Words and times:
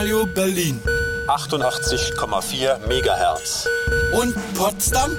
Radio 0.00 0.24
Berlin. 0.24 0.80
88,4 1.28 2.78
Megahertz. 2.88 3.68
Und 4.12 4.34
Potsdam? 4.54 5.10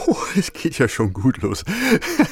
Oh, 0.09 0.17
es 0.39 0.53
geht 0.55 0.79
ja 0.79 0.89
schon 0.89 1.13
gut 1.13 1.43
los. 1.43 1.65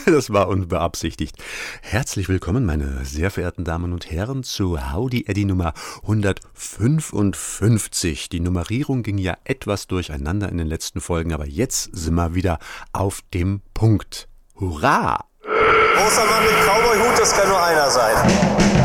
Das 0.07 0.33
war 0.33 0.49
unbeabsichtigt. 0.49 1.37
Herzlich 1.83 2.29
willkommen, 2.29 2.65
meine 2.65 3.05
sehr 3.05 3.31
verehrten 3.31 3.65
Damen 3.65 3.93
und 3.93 4.11
Herren, 4.11 4.43
zu 4.45 4.95
Howdy 4.95 5.27
Eddy 5.27 5.45
Nummer 5.45 5.75
155. 6.03 8.31
Die 8.31 8.41
Nummerierung 8.41 9.03
ging 9.03 9.19
ja 9.19 9.37
etwas 9.45 9.89
durcheinander 9.89 10.49
in 10.49 10.57
den 10.57 10.69
letzten 10.69 11.03
Folgen, 11.03 11.35
aber 11.35 11.47
jetzt 11.47 11.91
sind 11.93 12.15
wir 12.15 12.35
wieder 12.35 12.59
auf 12.93 13.21
dem 13.35 13.61
Punkt. 13.75 14.27
Hurra! 14.55 15.27
Großer 15.43 16.25
Mann 16.25 16.45
mit 16.45 16.55
Cowboy-Hut, 16.65 17.19
das 17.19 17.37
kann 17.37 17.49
nur 17.49 17.63
einer 17.63 17.91
sein. 17.91 18.17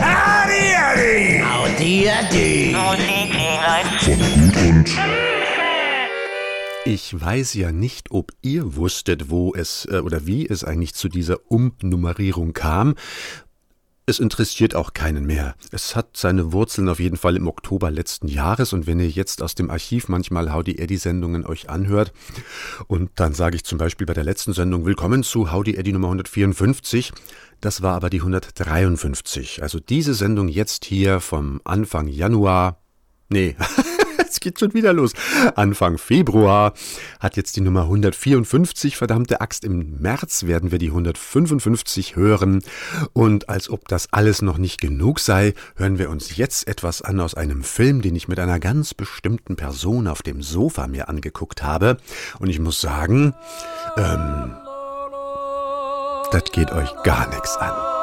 Howdy, 0.02 0.74
Eddy! 0.74 1.42
Howdy, 1.46 2.08
Eddy! 2.08 2.76
Ich 6.84 7.20
weiß 7.20 7.54
ja 7.54 7.72
nicht, 7.72 8.10
ob 8.10 8.32
ihr 8.42 8.76
wusstet, 8.76 9.30
wo 9.30 9.54
es 9.54 9.88
äh, 9.92 10.00
oder 10.00 10.26
wie 10.26 10.48
es 10.48 10.64
eigentlich 10.64 10.96
zu 10.96 11.10
dieser 11.10 11.52
Umnummerierung 11.52 12.54
kam. 12.54 12.96
Es 14.08 14.20
interessiert 14.20 14.76
auch 14.76 14.94
keinen 14.94 15.26
mehr. 15.26 15.54
Es 15.72 15.96
hat 15.96 16.18
seine 16.18 16.54
Wurzeln 16.54 16.90
auf 16.90 17.00
jeden 17.00 17.18
Fall 17.18 17.36
im 17.36 17.48
Oktober 17.48 17.92
letzten 17.92 18.28
Jahres 18.28 18.74
und 18.74 18.88
wenn 18.88 19.00
ihr 19.00 19.08
jetzt 19.08 19.44
aus 19.44 19.54
dem 19.54 19.70
Archiv 19.70 20.10
manchmal 20.10 20.52
Howdy 20.52 20.80
Eddy 20.80 20.98
Sendungen 20.98 21.46
euch 21.46 21.70
anhört 21.70 22.14
und 22.88 23.12
dann 23.16 23.36
sage 23.36 23.58
ich 23.58 23.64
zum 23.64 23.78
Beispiel 23.78 24.08
bei 24.08 24.16
der 24.16 24.24
letzten 24.24 24.54
Sendung 24.54 24.84
Willkommen 24.84 25.22
zu 25.22 25.52
Howdy 25.52 25.76
Eddy 25.76 25.94
Nummer 25.94 26.08
154, 26.08 27.14
das 27.62 27.84
war 27.84 27.96
aber 27.96 28.10
die 28.10 28.22
153. 28.22 29.62
Also 29.62 29.80
diese 29.80 30.16
Sendung 30.16 30.48
jetzt 30.48 30.84
hier 30.84 31.20
vom 31.20 31.62
Anfang 31.64 32.08
Januar, 32.08 32.82
nee, 33.30 33.56
es 34.32 34.40
geht 34.40 34.60
schon 34.60 34.74
wieder 34.74 34.94
los. 34.94 35.14
Anfang 35.56 35.98
Februar 35.98 36.74
hat 37.20 37.38
jetzt 37.38 37.56
die 37.56 37.62
Nummer 37.62 37.84
154, 37.84 38.98
verdammte 38.98 39.42
Axt. 39.42 39.64
Im 39.64 40.00
März 40.00 40.46
werden 40.46 40.72
wir 40.72 40.80
die 40.80 40.88
155 40.88 42.16
hören. 42.16 42.64
Und 43.14 43.50
als 43.50 43.70
ob 43.70 43.88
das 43.88 44.12
alles 44.12 44.42
noch 44.42 44.58
nicht 44.58 44.80
genug 44.80 45.20
sei, 45.20 45.54
hören 45.76 46.00
wir 46.00 46.10
uns 46.10 46.38
jetzt 46.38 46.68
etwas 46.68 47.02
an 47.02 47.20
aus 47.20 47.36
einem 47.36 47.64
Film, 47.64 48.02
den 48.02 48.16
ich 48.16 48.28
mit 48.28 48.40
einer 48.40 48.60
ganz 48.60 48.94
bestimmten 48.94 49.56
Person 49.56 50.08
auf 50.08 50.22
dem 50.22 50.42
Sofa 50.42 50.88
mir 50.88 51.10
angeguckt 51.10 51.64
habe. 51.64 51.98
Und 52.40 52.50
ich 52.50 52.60
muss 52.60 52.82
sagen, 52.82 53.34
ähm, 53.98 54.56
das 56.32 56.44
geht 56.54 56.72
euch 56.72 56.90
gar 57.04 57.30
nichts 57.30 57.58
an. 57.58 58.01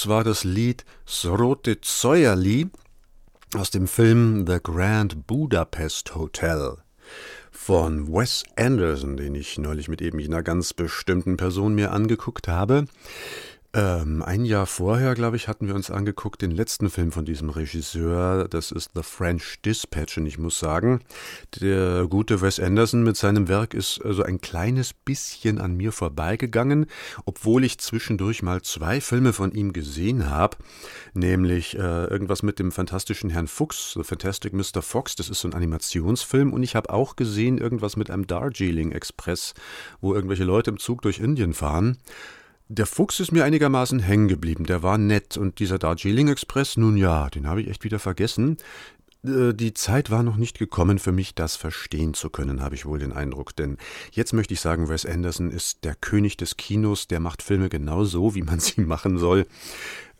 Das 0.00 0.08
war 0.08 0.24
das 0.24 0.44
Lied 0.44 0.86
Srote 1.06 1.82
Zäuerli 1.82 2.70
aus 3.54 3.70
dem 3.70 3.86
Film 3.86 4.46
The 4.46 4.56
Grand 4.62 5.26
Budapest 5.26 6.14
Hotel 6.14 6.78
von 7.50 8.10
Wes 8.10 8.44
Anderson, 8.56 9.18
den 9.18 9.34
ich 9.34 9.58
neulich 9.58 9.88
mit 9.88 10.00
eben 10.00 10.18
einer 10.18 10.42
ganz 10.42 10.72
bestimmten 10.72 11.36
Person 11.36 11.74
mir 11.74 11.92
angeguckt 11.92 12.48
habe. 12.48 12.86
Ähm, 13.72 14.20
ein 14.22 14.44
Jahr 14.44 14.66
vorher, 14.66 15.14
glaube 15.14 15.36
ich, 15.36 15.46
hatten 15.46 15.68
wir 15.68 15.76
uns 15.76 15.92
angeguckt 15.92 16.42
den 16.42 16.50
letzten 16.50 16.90
Film 16.90 17.12
von 17.12 17.24
diesem 17.24 17.50
Regisseur. 17.50 18.48
Das 18.48 18.72
ist 18.72 18.92
The 18.94 19.02
French 19.04 19.60
Dispatch. 19.64 20.18
Und 20.18 20.26
ich 20.26 20.38
muss 20.38 20.58
sagen, 20.58 21.02
der 21.60 22.08
gute 22.08 22.40
Wes 22.40 22.58
Anderson 22.58 23.04
mit 23.04 23.16
seinem 23.16 23.46
Werk 23.46 23.74
ist 23.74 24.00
also 24.04 24.24
ein 24.24 24.40
kleines 24.40 24.92
bisschen 24.92 25.60
an 25.60 25.76
mir 25.76 25.92
vorbeigegangen, 25.92 26.86
obwohl 27.40 27.64
ich 27.64 27.78
zwischendurch 27.78 28.42
mal 28.42 28.60
zwei 28.60 29.00
Filme 29.00 29.32
von 29.32 29.52
ihm 29.52 29.72
gesehen 29.72 30.28
habe. 30.28 30.58
Nämlich 31.14 31.74
äh, 31.74 32.04
irgendwas 32.04 32.42
mit 32.42 32.58
dem 32.58 32.70
fantastischen 32.70 33.30
Herrn 33.30 33.46
Fuchs, 33.46 33.94
The 33.94 34.04
Fantastic 34.04 34.52
Mr. 34.52 34.82
Fox. 34.82 35.16
Das 35.16 35.30
ist 35.30 35.40
so 35.40 35.48
ein 35.48 35.54
Animationsfilm. 35.54 36.52
Und 36.52 36.62
ich 36.62 36.76
habe 36.76 36.90
auch 36.90 37.16
gesehen 37.16 37.56
irgendwas 37.56 37.96
mit 37.96 38.10
einem 38.10 38.26
Darjeeling 38.26 38.92
Express, 38.92 39.54
wo 40.02 40.14
irgendwelche 40.14 40.44
Leute 40.44 40.68
im 40.68 40.78
Zug 40.78 41.00
durch 41.00 41.18
Indien 41.18 41.54
fahren. 41.54 41.96
Der 42.68 42.84
Fuchs 42.84 43.20
ist 43.20 43.32
mir 43.32 43.44
einigermaßen 43.44 44.00
hängen 44.00 44.28
geblieben, 44.28 44.64
der 44.66 44.82
war 44.82 44.98
nett. 44.98 45.38
Und 45.38 45.60
dieser 45.60 45.78
Darjeeling 45.78 46.28
Express, 46.28 46.76
nun 46.76 46.98
ja, 46.98 47.30
den 47.30 47.46
habe 47.46 47.62
ich 47.62 47.68
echt 47.68 47.84
wieder 47.84 47.98
vergessen. 47.98 48.58
Äh, 49.24 49.52
Die 49.54 49.74
Zeit 49.74 50.10
war 50.10 50.22
noch 50.22 50.36
nicht 50.36 50.58
gekommen 50.58 50.98
für 50.98 51.12
mich, 51.12 51.34
das 51.34 51.56
verstehen 51.56 52.14
zu 52.14 52.30
können, 52.30 52.62
habe 52.62 52.74
ich 52.74 52.86
wohl 52.86 52.98
den 52.98 53.12
Eindruck. 53.12 53.54
Denn 53.56 53.76
jetzt 54.12 54.32
möchte 54.32 54.54
ich 54.54 54.60
sagen, 54.60 54.88
Wes 54.88 55.06
Anderson 55.06 55.50
ist 55.50 55.84
der 55.84 55.94
König 55.94 56.36
des 56.36 56.56
Kinos, 56.56 57.08
der 57.08 57.20
macht 57.20 57.42
Filme 57.42 57.68
genau 57.68 58.04
so, 58.04 58.34
wie 58.34 58.42
man 58.42 58.60
sie 58.60 58.80
machen 58.80 59.18
soll. 59.18 59.46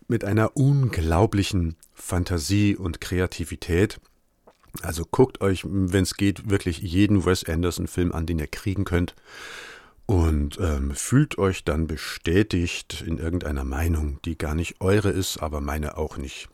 Mit 0.08 0.24
einer 0.24 0.56
unglaublichen 0.56 1.76
Fantasie 1.94 2.76
und 2.76 3.00
Kreativität. 3.00 4.00
Also 4.82 5.04
guckt 5.08 5.40
euch, 5.40 5.64
wenn 5.64 6.02
es 6.04 6.14
geht, 6.14 6.48
wirklich 6.50 6.78
jeden 6.78 7.24
Wes 7.24 7.44
Anderson-Film 7.44 8.12
an, 8.12 8.26
den 8.26 8.38
ihr 8.38 8.46
kriegen 8.46 8.84
könnt 8.84 9.14
und 10.06 10.58
ähm, 10.60 10.92
fühlt 10.92 11.38
euch 11.38 11.62
dann 11.62 11.86
bestätigt 11.86 13.04
in 13.06 13.18
irgendeiner 13.18 13.62
Meinung, 13.62 14.18
die 14.24 14.36
gar 14.36 14.56
nicht 14.56 14.80
eure 14.80 15.10
ist, 15.10 15.38
aber 15.38 15.60
meine 15.60 15.96
auch 15.96 16.16
nicht. 16.16 16.48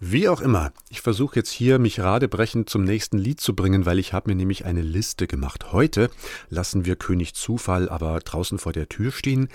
Wie 0.00 0.28
auch 0.28 0.40
immer, 0.40 0.72
ich 0.90 1.00
versuche 1.00 1.36
jetzt 1.36 1.50
hier 1.50 1.78
mich 1.78 2.00
radebrechend 2.00 2.68
zum 2.68 2.84
nächsten 2.84 3.18
Lied 3.18 3.40
zu 3.40 3.54
bringen, 3.54 3.86
weil 3.86 3.98
ich 3.98 4.12
habe 4.12 4.30
mir 4.30 4.36
nämlich 4.36 4.64
eine 4.64 4.82
Liste 4.82 5.26
gemacht. 5.26 5.72
Heute 5.72 6.10
lassen 6.48 6.84
wir 6.84 6.96
König 6.96 7.34
Zufall 7.34 7.88
aber 7.88 8.18
draußen 8.20 8.58
vor 8.58 8.72
der 8.72 8.88
Tür 8.88 9.12
stehen. 9.12 9.48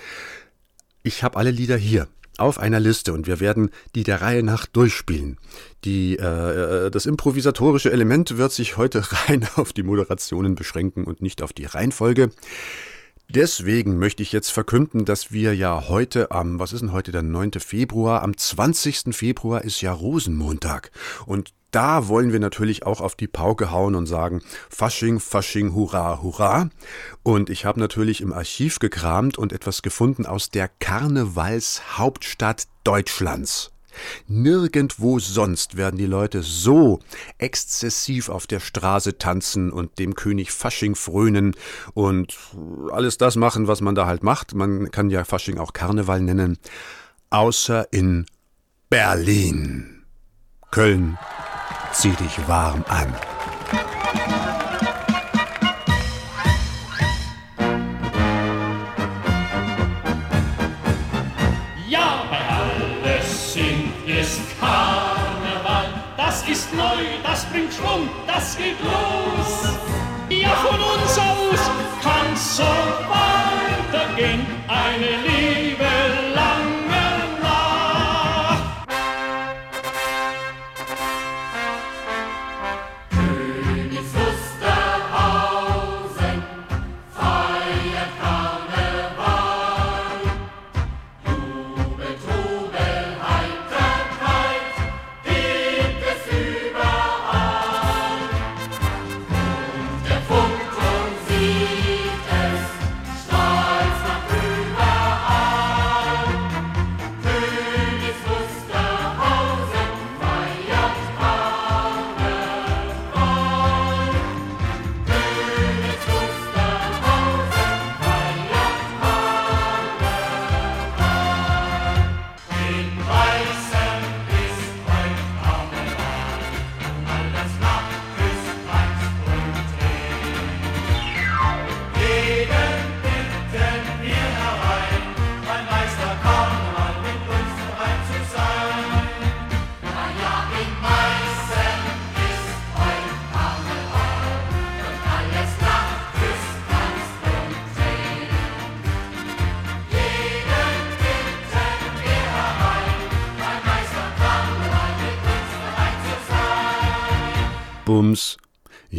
Ich 1.02 1.22
habe 1.22 1.36
alle 1.38 1.50
Lieder 1.50 1.76
hier 1.76 2.08
auf 2.40 2.58
einer 2.58 2.80
Liste 2.80 3.12
und 3.12 3.26
wir 3.26 3.38
werden 3.38 3.70
die 3.94 4.02
der 4.02 4.22
Reihe 4.22 4.42
nach 4.42 4.66
durchspielen. 4.66 5.38
Die, 5.84 6.16
äh, 6.16 6.90
das 6.90 7.06
improvisatorische 7.06 7.92
Element 7.92 8.38
wird 8.38 8.52
sich 8.52 8.76
heute 8.76 9.04
rein 9.28 9.46
auf 9.56 9.72
die 9.72 9.82
Moderationen 9.82 10.54
beschränken 10.54 11.04
und 11.04 11.22
nicht 11.22 11.42
auf 11.42 11.52
die 11.52 11.66
Reihenfolge. 11.66 12.30
Deswegen 13.32 13.96
möchte 13.96 14.24
ich 14.24 14.32
jetzt 14.32 14.50
verkünden, 14.50 15.04
dass 15.04 15.30
wir 15.30 15.54
ja 15.54 15.88
heute 15.88 16.32
am, 16.32 16.58
was 16.58 16.72
ist 16.72 16.80
denn 16.80 16.90
heute, 16.90 17.12
der 17.12 17.22
9. 17.22 17.52
Februar, 17.60 18.22
am 18.22 18.36
20. 18.36 19.14
Februar 19.14 19.62
ist 19.62 19.80
ja 19.82 19.92
Rosenmontag. 19.92 20.90
Und 21.26 21.52
da 21.70 22.08
wollen 22.08 22.32
wir 22.32 22.40
natürlich 22.40 22.84
auch 22.84 23.00
auf 23.00 23.14
die 23.14 23.28
Pauke 23.28 23.70
hauen 23.70 23.94
und 23.94 24.06
sagen, 24.06 24.42
Fasching, 24.68 25.20
Fasching, 25.20 25.74
Hurra, 25.74 26.20
Hurra. 26.22 26.70
Und 27.22 27.50
ich 27.50 27.64
habe 27.64 27.78
natürlich 27.78 28.20
im 28.20 28.32
Archiv 28.32 28.80
gekramt 28.80 29.38
und 29.38 29.52
etwas 29.52 29.82
gefunden 29.82 30.26
aus 30.26 30.50
der 30.50 30.66
Karnevalshauptstadt 30.66 32.64
Deutschlands. 32.82 33.70
Nirgendwo 34.26 35.18
sonst 35.18 35.76
werden 35.76 35.96
die 35.96 36.06
Leute 36.06 36.42
so 36.42 37.00
exzessiv 37.38 38.28
auf 38.28 38.46
der 38.46 38.60
Straße 38.60 39.18
tanzen 39.18 39.70
und 39.70 39.98
dem 39.98 40.14
König 40.14 40.52
Fasching 40.52 40.94
frönen 40.94 41.54
und 41.94 42.36
alles 42.92 43.18
das 43.18 43.36
machen, 43.36 43.68
was 43.68 43.80
man 43.80 43.94
da 43.94 44.06
halt 44.06 44.22
macht. 44.22 44.54
Man 44.54 44.90
kann 44.90 45.10
ja 45.10 45.24
Fasching 45.24 45.58
auch 45.58 45.72
Karneval 45.72 46.20
nennen. 46.20 46.58
Außer 47.30 47.92
in 47.92 48.26
Berlin. 48.88 50.04
Köln, 50.70 51.18
zieh 51.92 52.12
dich 52.12 52.48
warm 52.48 52.84
an. 52.88 53.12
Karneval. 64.70 65.88
Das 66.16 66.48
ist 66.48 66.72
neu, 66.74 67.02
das 67.22 67.44
bringt 67.46 67.72
Schwung, 67.72 68.08
das 68.26 68.56
geht 68.56 68.78
los. 68.80 69.74
Ja, 70.28 70.50
von 70.50 70.80
uns 70.80 71.18
aus 71.18 71.70
kann's 72.02 72.56
so 72.56 72.62
weitergehen. 72.62 74.46
Eine 74.68 75.10
Liebe 75.26 75.69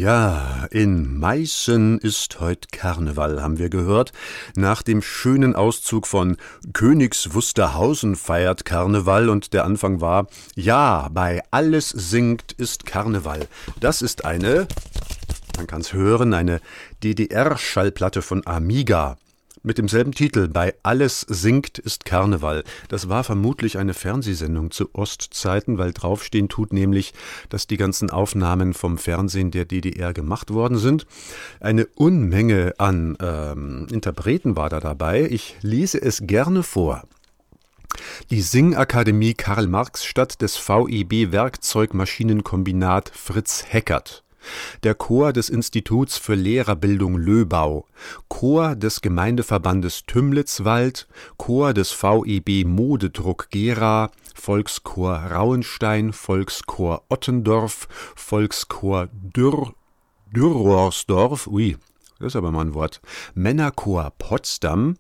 Ja, 0.02 0.66
in 0.72 1.20
Meißen 1.20 2.00
ist 2.00 2.40
heut 2.40 2.72
Karneval, 2.72 3.44
haben 3.44 3.60
wir 3.60 3.70
gehört. 3.70 4.14
Nach 4.56 4.82
dem 4.82 5.04
schönen 5.04 5.56
Auszug 5.56 6.08
von 6.08 6.38
Königs 6.74 7.36
Wusterhausen 7.36 8.16
feiert 8.16 8.66
Karneval 8.66 9.30
und 9.30 9.54
der 9.54 9.64
Anfang 9.64 10.02
war, 10.02 10.26
ja, 10.56 11.08
bei 11.14 11.44
alles 11.52 11.90
singt 11.90 12.54
ist 12.54 12.88
Karneval. 12.88 13.48
Das 13.80 14.02
ist 14.02 14.26
eine, 14.26 14.68
man 15.58 15.68
kann's 15.68 15.94
hören, 15.94 16.34
eine 16.34 16.62
DDR-Schallplatte 17.04 18.24
von 18.24 18.42
Amiga. 18.48 19.18
Mit 19.64 19.78
demselben 19.78 20.12
Titel, 20.12 20.48
bei 20.48 20.74
Alles 20.82 21.22
singt 21.22 21.78
ist 21.78 22.04
Karneval. 22.04 22.64
Das 22.88 23.10
war 23.10 23.24
vermutlich 23.24 23.78
eine 23.78 23.94
Fernsehsendung 23.94 24.72
zu 24.72 24.90
Ostzeiten, 24.96 25.78
weil 25.78 25.94
draufstehen 25.94 26.50
tut 26.50 26.74
nämlich, 26.74 27.14
dass 27.50 27.68
die 27.68 27.78
ganzen 27.78 28.10
Aufnahmen 28.10 28.74
vom 28.74 28.98
Fernsehen 28.98 29.52
der 29.52 29.66
DDR 29.66 30.14
gemacht 30.14 30.52
worden 30.52 30.80
sind. 30.80 31.06
Eine 31.60 31.86
Unmenge 31.94 32.74
an 32.80 33.16
ähm, 33.22 33.86
Interpreten 33.92 34.56
war 34.56 34.70
da 34.70 34.80
dabei. 34.80 35.28
Ich 35.30 35.58
lese 35.62 36.02
es 36.02 36.22
gerne 36.26 36.64
vor. 36.64 37.04
Die 38.32 38.42
Singakademie 38.42 39.36
Karl-Marx-Stadt 39.36 40.42
des 40.42 40.58
VEB 40.58 41.32
Werkzeugmaschinenkombinat 41.32 43.12
Fritz 43.14 43.66
Heckert. 43.68 44.24
Der 44.84 44.96
Chor 44.96 45.34
des 45.34 45.50
Instituts 45.50 46.18
für 46.18 46.36
Lehrerbildung 46.36 47.18
Löbau, 47.18 47.86
Chor 48.28 48.76
des 48.76 49.02
Gemeindeverbandes 49.02 50.06
Tümlitzwald, 50.06 51.08
Chor 51.38 51.74
des 51.74 51.92
VEB 51.92 52.66
Modedruck 52.66 53.50
Gera, 53.50 54.12
Volkschor 54.36 55.14
Rauenstein, 55.16 56.14
Volkschor 56.14 57.04
Ottendorf, 57.10 57.88
Volkschor 58.16 59.10
Dürr, 59.12 59.74
Dürrorsdorf, 60.32 61.48
ui, 61.48 61.78
das 62.20 62.30
ist 62.30 62.36
aber 62.36 62.52
mal 62.52 62.62
ein 62.62 62.74
Wort, 62.74 63.02
Männerchor 63.34 64.14
Potsdam, 64.18 64.96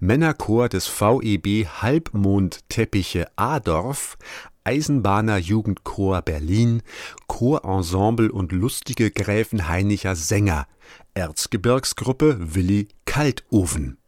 Männerchor 0.00 0.68
des 0.68 0.86
VEB 0.88 1.66
Halbmondteppiche 1.80 3.26
Adorf, 3.36 4.16
Eisenbahner 4.64 5.38
Jugendchor 5.38 6.22
Berlin, 6.22 6.82
Chorensemble 7.26 8.30
und 8.30 8.52
lustige 8.52 9.10
Gräfenhainicher 9.10 10.16
Sänger, 10.16 10.66
Erzgebirgsgruppe 11.14 12.54
Willi 12.54 12.88
Kaltofen. 13.04 14.01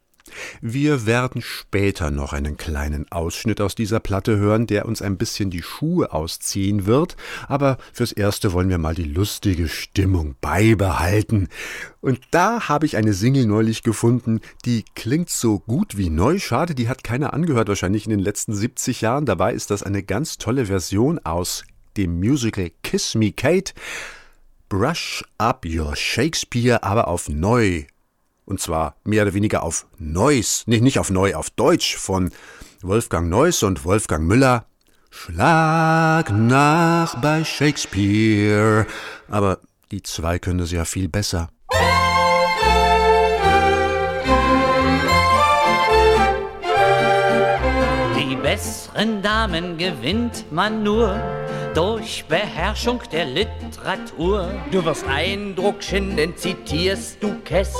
Wir 0.60 1.06
werden 1.06 1.42
später 1.42 2.10
noch 2.10 2.32
einen 2.32 2.56
kleinen 2.56 3.10
Ausschnitt 3.10 3.60
aus 3.60 3.74
dieser 3.74 4.00
Platte 4.00 4.36
hören, 4.36 4.66
der 4.66 4.86
uns 4.86 5.02
ein 5.02 5.16
bisschen 5.16 5.50
die 5.50 5.62
Schuhe 5.62 6.12
ausziehen 6.12 6.86
wird, 6.86 7.16
aber 7.48 7.78
fürs 7.92 8.12
Erste 8.12 8.52
wollen 8.52 8.68
wir 8.68 8.78
mal 8.78 8.94
die 8.94 9.04
lustige 9.04 9.68
Stimmung 9.68 10.36
beibehalten. 10.40 11.48
Und 12.00 12.20
da 12.30 12.68
habe 12.68 12.86
ich 12.86 12.96
eine 12.96 13.14
Single 13.14 13.46
neulich 13.46 13.82
gefunden, 13.82 14.40
die 14.64 14.84
klingt 14.94 15.30
so 15.30 15.58
gut 15.58 15.96
wie 15.96 16.10
neu. 16.10 16.38
Schade, 16.38 16.74
die 16.74 16.88
hat 16.88 17.04
keiner 17.04 17.32
angehört, 17.32 17.68
wahrscheinlich 17.68 18.04
in 18.04 18.10
den 18.10 18.20
letzten 18.20 18.54
70 18.54 19.00
Jahren. 19.00 19.26
Dabei 19.26 19.54
ist 19.54 19.70
das 19.70 19.82
eine 19.82 20.02
ganz 20.02 20.38
tolle 20.38 20.66
Version 20.66 21.18
aus 21.20 21.64
dem 21.96 22.18
Musical 22.18 22.70
Kiss 22.82 23.14
Me 23.14 23.32
Kate. 23.32 23.72
Brush 24.68 25.24
up 25.38 25.64
your 25.64 25.94
Shakespeare, 25.94 26.82
aber 26.82 27.08
auf 27.08 27.28
neu 27.28 27.84
und 28.46 28.60
zwar 28.60 28.96
mehr 29.04 29.22
oder 29.22 29.34
weniger 29.34 29.62
auf 29.62 29.86
Neuss, 29.98 30.64
nicht, 30.66 30.82
nicht 30.82 30.98
auf 30.98 31.10
Neu, 31.10 31.34
auf 31.34 31.50
Deutsch 31.50 31.96
von 31.96 32.30
Wolfgang 32.82 33.28
Neuss 33.28 33.62
und 33.62 33.84
Wolfgang 33.84 34.26
Müller. 34.26 34.66
Schlag 35.10 36.30
nach 36.30 37.20
bei 37.22 37.44
Shakespeare. 37.44 38.86
Aber 39.28 39.60
die 39.90 40.02
zwei 40.02 40.38
können 40.38 40.60
es 40.60 40.72
ja 40.72 40.84
viel 40.84 41.08
besser. 41.08 41.48
Die 48.18 48.36
besseren 48.36 49.22
Damen 49.22 49.78
gewinnt 49.78 50.44
man 50.50 50.82
nur 50.82 51.18
durch 51.74 52.24
Beherrschung 52.28 53.00
der 53.10 53.26
Literatur. 53.26 54.52
Du 54.70 54.84
wirst 54.84 55.04
Eindruck 55.06 55.82
schinden, 55.82 56.36
zitierst 56.36 57.22
du 57.22 57.34
Kess, 57.44 57.74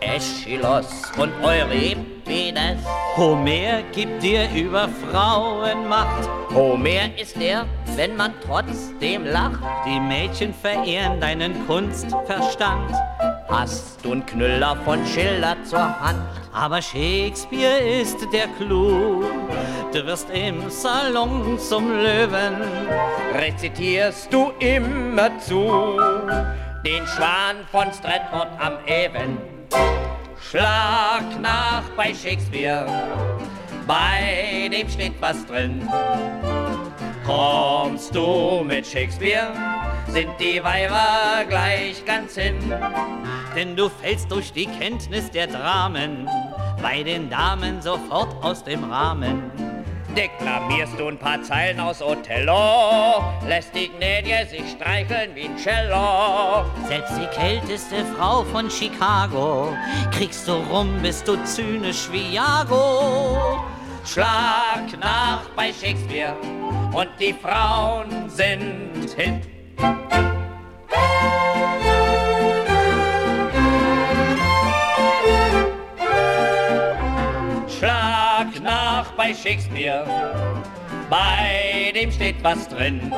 Aeschylus 0.00 1.10
und 1.16 1.32
Euripides. 1.42 2.78
Homer 3.16 3.82
gibt 3.92 4.22
dir 4.22 4.48
über 4.54 4.88
Frauen 5.10 5.88
Macht. 5.88 6.28
Homer 6.54 7.16
ist 7.18 7.36
er, 7.36 7.66
wenn 7.96 8.16
man 8.16 8.34
trotzdem 8.44 9.24
lacht. 9.24 9.60
Die 9.86 9.98
Mädchen 9.98 10.52
verehren 10.52 11.20
deinen 11.20 11.66
Kunstverstand. 11.66 12.92
Hast 13.48 14.04
du 14.04 14.12
einen 14.12 14.26
Knüller 14.26 14.76
von 14.84 15.04
Schiller 15.06 15.56
zur 15.64 16.00
Hand? 16.00 16.20
Aber 16.52 16.82
Shakespeare 16.82 17.78
ist 17.78 18.18
der 18.32 18.48
Clou. 18.58 19.24
Du 19.92 20.06
wirst 20.06 20.28
im 20.30 20.68
Salon 20.68 21.58
zum 21.58 21.90
Löwen. 21.90 22.56
Rezitierst 23.34 24.32
du 24.32 24.52
immer 24.58 25.30
zu 25.38 25.98
den 26.84 27.06
Schwan 27.06 27.56
von 27.70 27.92
Stratford 27.92 28.48
am 28.60 28.74
Avon. 28.86 29.55
Schlag 30.40 31.40
nach 31.40 31.82
bei 31.96 32.14
Shakespeare, 32.14 32.86
bei 33.86 34.68
dem 34.72 34.88
steht 34.88 35.20
was 35.20 35.44
drin. 35.46 35.88
Kommst 37.24 38.14
du 38.14 38.62
mit 38.64 38.86
Shakespeare, 38.86 39.52
sind 40.08 40.30
die 40.38 40.62
Weiber 40.62 41.44
gleich 41.48 42.04
ganz 42.04 42.36
hin. 42.36 42.56
Denn 43.56 43.74
du 43.74 43.88
fällst 43.88 44.30
durch 44.30 44.52
die 44.52 44.66
Kenntnis 44.66 45.30
der 45.30 45.48
Dramen 45.48 46.28
bei 46.82 47.02
den 47.02 47.28
Damen 47.28 47.82
sofort 47.82 48.44
aus 48.44 48.62
dem 48.62 48.84
Rahmen. 48.84 49.50
Deklamierst 50.16 50.98
du 50.98 51.08
ein 51.08 51.18
paar 51.18 51.42
Zeilen 51.42 51.78
aus 51.78 52.00
Othello, 52.00 53.22
lässt 53.46 53.74
die 53.74 53.90
Gnädie 53.90 54.48
sich 54.48 54.70
streicheln 54.70 55.34
wie 55.34 55.44
ein 55.44 55.56
Cello. 55.58 56.64
Selbst 56.88 57.12
die 57.18 57.26
kälteste 57.38 57.96
Frau 58.16 58.42
von 58.44 58.70
Chicago 58.70 59.76
kriegst 60.10 60.48
du 60.48 60.52
rum, 60.52 60.88
bist 61.02 61.28
du 61.28 61.36
zynisch 61.44 62.10
wie 62.10 62.32
Jago. 62.34 63.62
Schlag 64.06 64.98
nach 64.98 65.42
bei 65.54 65.70
Shakespeare 65.70 66.34
und 66.94 67.10
die 67.20 67.34
Frauen 67.34 68.30
sind 68.30 69.10
hin. 69.14 69.42
Nach 79.06 79.16
bei 79.16 79.34
Shakespeare, 79.34 80.04
bei 81.10 81.92
dem 81.94 82.10
steht 82.10 82.42
was 82.42 82.68
drin. 82.68 83.12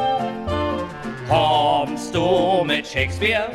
Kommst 1.29 2.15
du 2.15 2.65
mit 2.65 2.87
Shakespeare, 2.87 3.51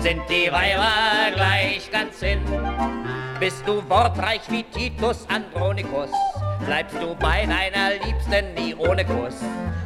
sind 0.00 0.22
die 0.28 0.50
Weiber 0.50 1.34
gleich 1.34 1.90
ganz 1.90 2.20
hin. 2.20 2.40
Bist 3.38 3.62
du 3.66 3.82
wortreich 3.88 4.40
wie 4.48 4.62
Titus 4.64 5.26
Andronicus, 5.28 6.10
bleibst 6.64 6.96
du 7.00 7.14
bei 7.14 7.46
deiner 7.46 8.04
Liebsten 8.04 8.54
nie 8.54 8.74
ohne 8.74 9.04
Kuss. 9.04 9.36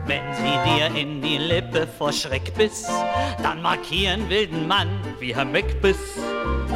Wenn 0.06 0.22
sie 0.34 0.70
dir 0.70 1.00
in 1.00 1.22
die 1.22 1.38
Lippe 1.38 1.86
vor 1.86 2.12
Schreck 2.12 2.54
biss, 2.54 2.86
dann 3.42 3.62
markieren 3.62 4.28
wilden 4.28 4.68
Mann 4.68 4.88
wie 5.18 5.34
Herr 5.34 5.46
Meckbiss. 5.46 6.18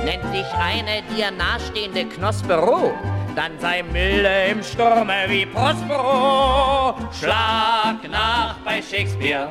Nennt 0.05 0.25
dich 0.33 0.47
eine 0.55 1.03
dir 1.15 1.31
nahestehende 1.31 2.07
Knospero, 2.07 2.93
dann 3.39 3.53
sei 3.61 3.85
milde 3.85 4.51
im 4.51 4.65
Sturme 4.65 5.29
wie 5.29 5.47
Prospero. 5.47 6.97
Schlag 7.13 8.11
nach 8.11 8.57
bei 8.65 8.83
Shakespeare 8.83 9.49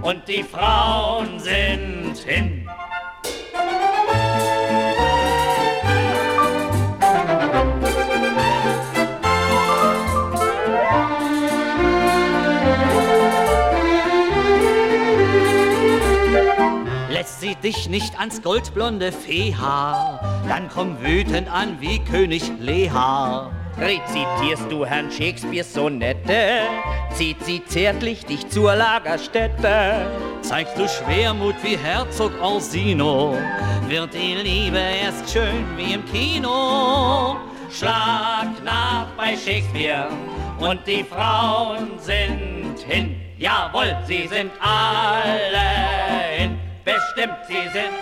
und 0.00 0.26
die 0.26 0.42
Frauen 0.42 1.38
sind 1.38 2.16
hin. 2.16 2.65
Sie 17.46 17.54
dich 17.56 17.88
nicht 17.88 18.18
ans 18.18 18.42
goldblonde 18.42 19.12
Feehaar, 19.12 20.42
dann 20.48 20.68
komm 20.68 21.00
wütend 21.00 21.48
an 21.48 21.80
wie 21.80 22.00
König 22.00 22.42
Lear. 22.58 23.52
Rezitierst 23.78 24.70
du 24.70 24.84
Herrn 24.84 25.10
Shakespeares 25.12 25.72
Sonette, 25.72 26.62
zieht 27.14 27.44
sie 27.44 27.64
zärtlich 27.64 28.24
dich 28.24 28.48
zur 28.48 28.74
Lagerstätte. 28.74 30.06
Zeigst 30.40 30.76
du 30.76 30.88
Schwermut 30.88 31.54
wie 31.62 31.76
Herzog 31.76 32.32
Orsino, 32.40 33.36
wird 33.86 34.14
die 34.14 34.34
Liebe 34.34 34.78
erst 34.78 35.30
schön 35.30 35.64
wie 35.76 35.92
im 35.92 36.04
Kino. 36.06 37.36
Schlag 37.70 38.48
nach 38.64 39.06
bei 39.16 39.36
Shakespeare 39.36 40.08
und 40.58 40.84
die 40.86 41.04
Frauen 41.04 41.90
sind 41.98 42.78
hin. 42.88 43.20
Jawohl, 43.38 43.96
sie 44.06 44.26
sind 44.26 44.50
alle 44.60 46.38
hin. 46.38 46.65
Bestimmt, 46.86 47.38
sie 47.48 47.68
sind 47.72 47.94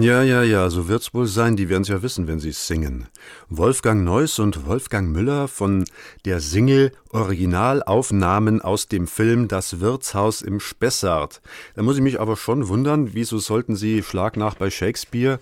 Ja, 0.00 0.22
ja, 0.22 0.42
ja, 0.42 0.70
so 0.70 0.88
wird's 0.88 1.12
wohl 1.12 1.26
sein. 1.26 1.56
Die 1.56 1.68
werden's 1.68 1.88
ja 1.88 2.02
wissen, 2.02 2.26
wenn 2.26 2.40
sie's 2.40 2.66
singen. 2.66 3.08
Wolfgang 3.50 4.04
Neuss 4.04 4.38
und 4.38 4.66
Wolfgang 4.66 5.12
Müller 5.12 5.48
von 5.48 5.84
der 6.24 6.40
Single 6.40 6.92
Originalaufnahmen 7.10 8.62
aus 8.62 8.88
dem 8.88 9.06
Film 9.06 9.48
Das 9.48 9.80
Wirtshaus 9.80 10.40
im 10.40 10.60
Spessart. 10.60 11.42
Da 11.74 11.82
muss 11.82 11.96
ich 11.96 12.02
mich 12.02 12.20
aber 12.20 12.36
schon 12.36 12.68
wundern, 12.68 13.12
wieso 13.12 13.38
sollten 13.38 13.76
Sie 13.76 14.02
Schlag 14.02 14.38
nach 14.38 14.54
bei 14.54 14.70
Shakespeare 14.70 15.38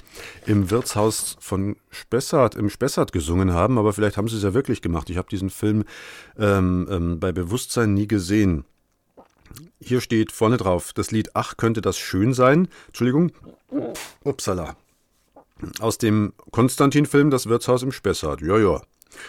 im 0.47 0.71
Wirtshaus 0.71 1.37
von 1.39 1.77
Spessart, 1.91 2.57
im 2.57 2.71
Spessart 2.71 3.13
gesungen 3.13 3.53
haben, 3.53 3.79
aber 3.79 3.93
vielleicht 3.93 4.17
haben 4.17 4.29
Sie 4.29 4.37
es 4.37 4.43
ja 4.43 4.53
wirklich 4.53 4.83
gemacht. 4.83 5.11
Ich 5.11 5.17
habe 5.17 5.29
diesen 5.29 5.51
Film 5.51 5.85
ähm, 6.37 6.89
ähm, 6.91 7.21
bei 7.21 7.31
Bewusstsein 7.31 7.95
nie 7.95 8.09
gesehen. 8.09 8.65
Hier 9.81 10.01
steht 10.01 10.33
vorne 10.33 10.57
drauf 10.57 10.93
das 10.93 11.11
Lied 11.11 11.31
Ach, 11.35 11.57
könnte 11.57 11.81
das 11.81 11.99
schön 11.99 12.35
sein. 12.35 12.69
Entschuldigung. 12.89 13.33
Upsala. 14.25 14.77
Aus 15.81 15.99
dem 15.99 16.33
Konstantin-Film 16.51 17.31
Das 17.31 17.47
Wirtshaus 17.47 17.83
im 17.83 17.93
Spessart. 17.93 18.41
Ja, 18.41 18.59
ja. 18.59 18.81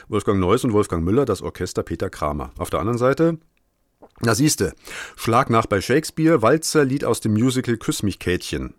Wolfgang 0.07 0.39
Neuss 0.39 0.63
und 0.63 0.73
Wolfgang 0.73 1.03
Müller, 1.03 1.25
das 1.25 1.41
Orchester 1.41 1.83
Peter 1.83 2.09
Kramer. 2.09 2.51
Auf 2.57 2.69
der 2.69 2.79
anderen 2.79 2.97
Seite, 2.97 3.37
na 4.19 4.35
siehste, 4.35 4.73
Schlag 5.15 5.49
nach 5.49 5.65
bei 5.65 5.81
Shakespeare, 5.81 6.41
Walzer, 6.41 6.85
Lied 6.85 7.03
aus 7.03 7.21
dem 7.21 7.33
Musical 7.33 7.77
Küss 7.77 8.03
mich 8.03 8.19
Kätchen. 8.19 8.75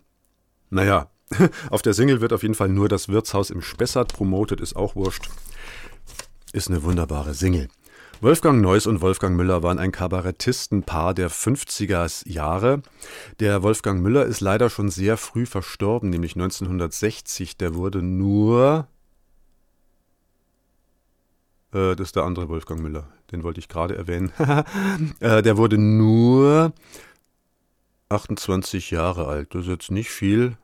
Naja, 0.69 1.09
auf 1.69 1.81
der 1.81 1.93
Single 1.93 2.21
wird 2.21 2.33
auf 2.33 2.43
jeden 2.43 2.55
Fall 2.55 2.69
nur 2.69 2.87
das 2.87 3.09
Wirtshaus 3.09 3.49
im 3.49 3.61
Spessart 3.61 4.13
promotet, 4.13 4.61
ist 4.61 4.75
auch 4.75 4.95
wurscht. 4.95 5.29
Ist 6.53 6.69
eine 6.69 6.83
wunderbare 6.83 7.33
Single. 7.33 7.67
Wolfgang 8.23 8.61
Neuss 8.61 8.87
und 8.87 9.01
Wolfgang 9.01 9.35
Müller 9.35 9.63
waren 9.63 9.79
ein 9.79 9.91
Kabarettistenpaar 9.91 11.13
der 11.13 11.29
50er 11.29 12.25
Jahre. 12.25 12.81
Der 13.41 13.63
Wolfgang 13.63 14.01
Müller 14.01 14.23
ist 14.23 14.39
leider 14.39 14.69
schon 14.69 14.89
sehr 14.89 15.17
früh 15.17 15.45
verstorben, 15.45 16.09
nämlich 16.09 16.35
1960. 16.35 17.57
Der 17.57 17.75
wurde 17.75 18.01
nur. 18.01 18.87
Äh, 21.73 21.97
das 21.97 22.07
ist 22.07 22.15
der 22.15 22.23
andere 22.23 22.47
Wolfgang 22.47 22.81
Müller, 22.81 23.09
den 23.33 23.43
wollte 23.43 23.59
ich 23.59 23.67
gerade 23.67 23.97
erwähnen. 23.97 24.31
äh, 25.19 25.41
der 25.41 25.57
wurde 25.57 25.77
nur 25.77 26.71
28 28.07 28.89
Jahre 28.91 29.27
alt. 29.27 29.53
Das 29.53 29.63
ist 29.63 29.67
jetzt 29.67 29.91
nicht 29.91 30.11
viel. 30.11 30.55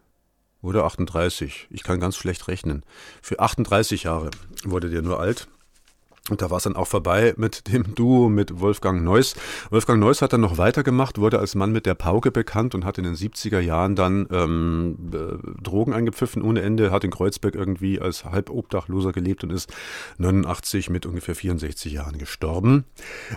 Oder 0.62 0.86
38. 0.86 1.68
Ich 1.72 1.84
kann 1.84 2.00
ganz 2.00 2.16
schlecht 2.16 2.48
rechnen. 2.48 2.86
Für 3.22 3.42
38 3.42 4.04
Jahre 4.04 4.30
wurde 4.63 4.89
der 4.89 5.01
nur 5.01 5.20
alt. 5.20 5.50
Und 6.32 6.42
da 6.42 6.50
war 6.50 6.58
es 6.58 6.64
dann 6.64 6.76
auch 6.76 6.88
vorbei 6.88 7.34
mit 7.38 7.72
dem 7.72 7.96
Duo 7.96 8.30
mit 8.30 8.60
Wolfgang 8.60 9.04
Neuss. 9.04 9.36
Wolfgang 9.70 10.00
Neuss 10.00 10.22
hat 10.22 10.34
dann 10.34 10.42
noch 10.42 10.58
weitergemacht, 10.58 11.18
wurde 11.18 11.40
als 11.40 11.56
Mann 11.56 11.72
mit 11.72 11.86
der 11.86 11.96
Pauke 11.96 12.32
bekannt 12.32 12.76
und 12.76 12.86
hat 12.86 12.98
in 12.98 13.04
den 13.04 13.16
70er 13.16 13.60
Jahren 13.60 13.96
dann 13.96 14.28
ähm, 14.32 14.98
äh, 15.14 15.62
Drogen 15.62 15.94
eingepfiffen 15.94 16.42
ohne 16.42 16.62
Ende, 16.62 16.92
hat 16.92 17.04
in 17.04 17.12
Kreuzberg 17.12 17.56
irgendwie 17.56 18.00
als 18.00 18.26
Halbobdachloser 18.26 19.12
gelebt 19.12 19.44
und 19.44 19.52
ist 19.52 19.72
89 20.18 20.90
mit 20.90 21.06
ungefähr 21.06 21.36
64 21.36 21.94
Jahren 21.94 22.18
gestorben. 22.18 22.86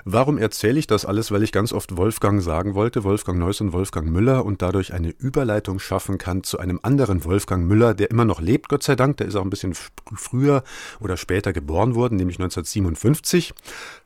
Warum 0.05 0.39
erzähle 0.39 0.79
ich 0.79 0.87
das 0.87 1.05
alles? 1.05 1.31
Weil 1.31 1.43
ich 1.43 1.53
ganz 1.53 1.73
oft 1.73 1.97
Wolfgang 1.97 2.43
sagen 2.43 2.75
wollte, 2.75 3.05
Wolfgang 3.05 3.39
Neuss 3.39 3.61
und 3.61 3.73
Wolfgang 3.73 4.09
Müller 4.09 4.45
und 4.45 4.63
dadurch 4.63 4.93
eine 4.93 5.11
Überleitung 5.11 5.79
schaffen 5.79 6.19
kann 6.19 6.43
zu 6.43 6.59
einem 6.59 6.81
anderen 6.83 7.25
Wolfgang 7.25 7.67
Müller, 7.67 7.95
der 7.95 8.11
immer 8.11 8.25
noch 8.25 8.41
lebt, 8.41 8.69
Gott 8.69 8.83
sei 8.83 8.97
Dank. 8.97 9.17
Der 9.19 9.27
ist 9.27 9.37
auch 9.37 9.43
ein 9.43 9.51
bisschen 9.51 9.75
früher 10.15 10.63
oder 11.01 11.17
später 11.17 11.53
geboren 11.53 11.95
worden, 11.95 12.17
nämlich 12.17 12.39
1957. 12.87 13.33
57. 13.33 13.55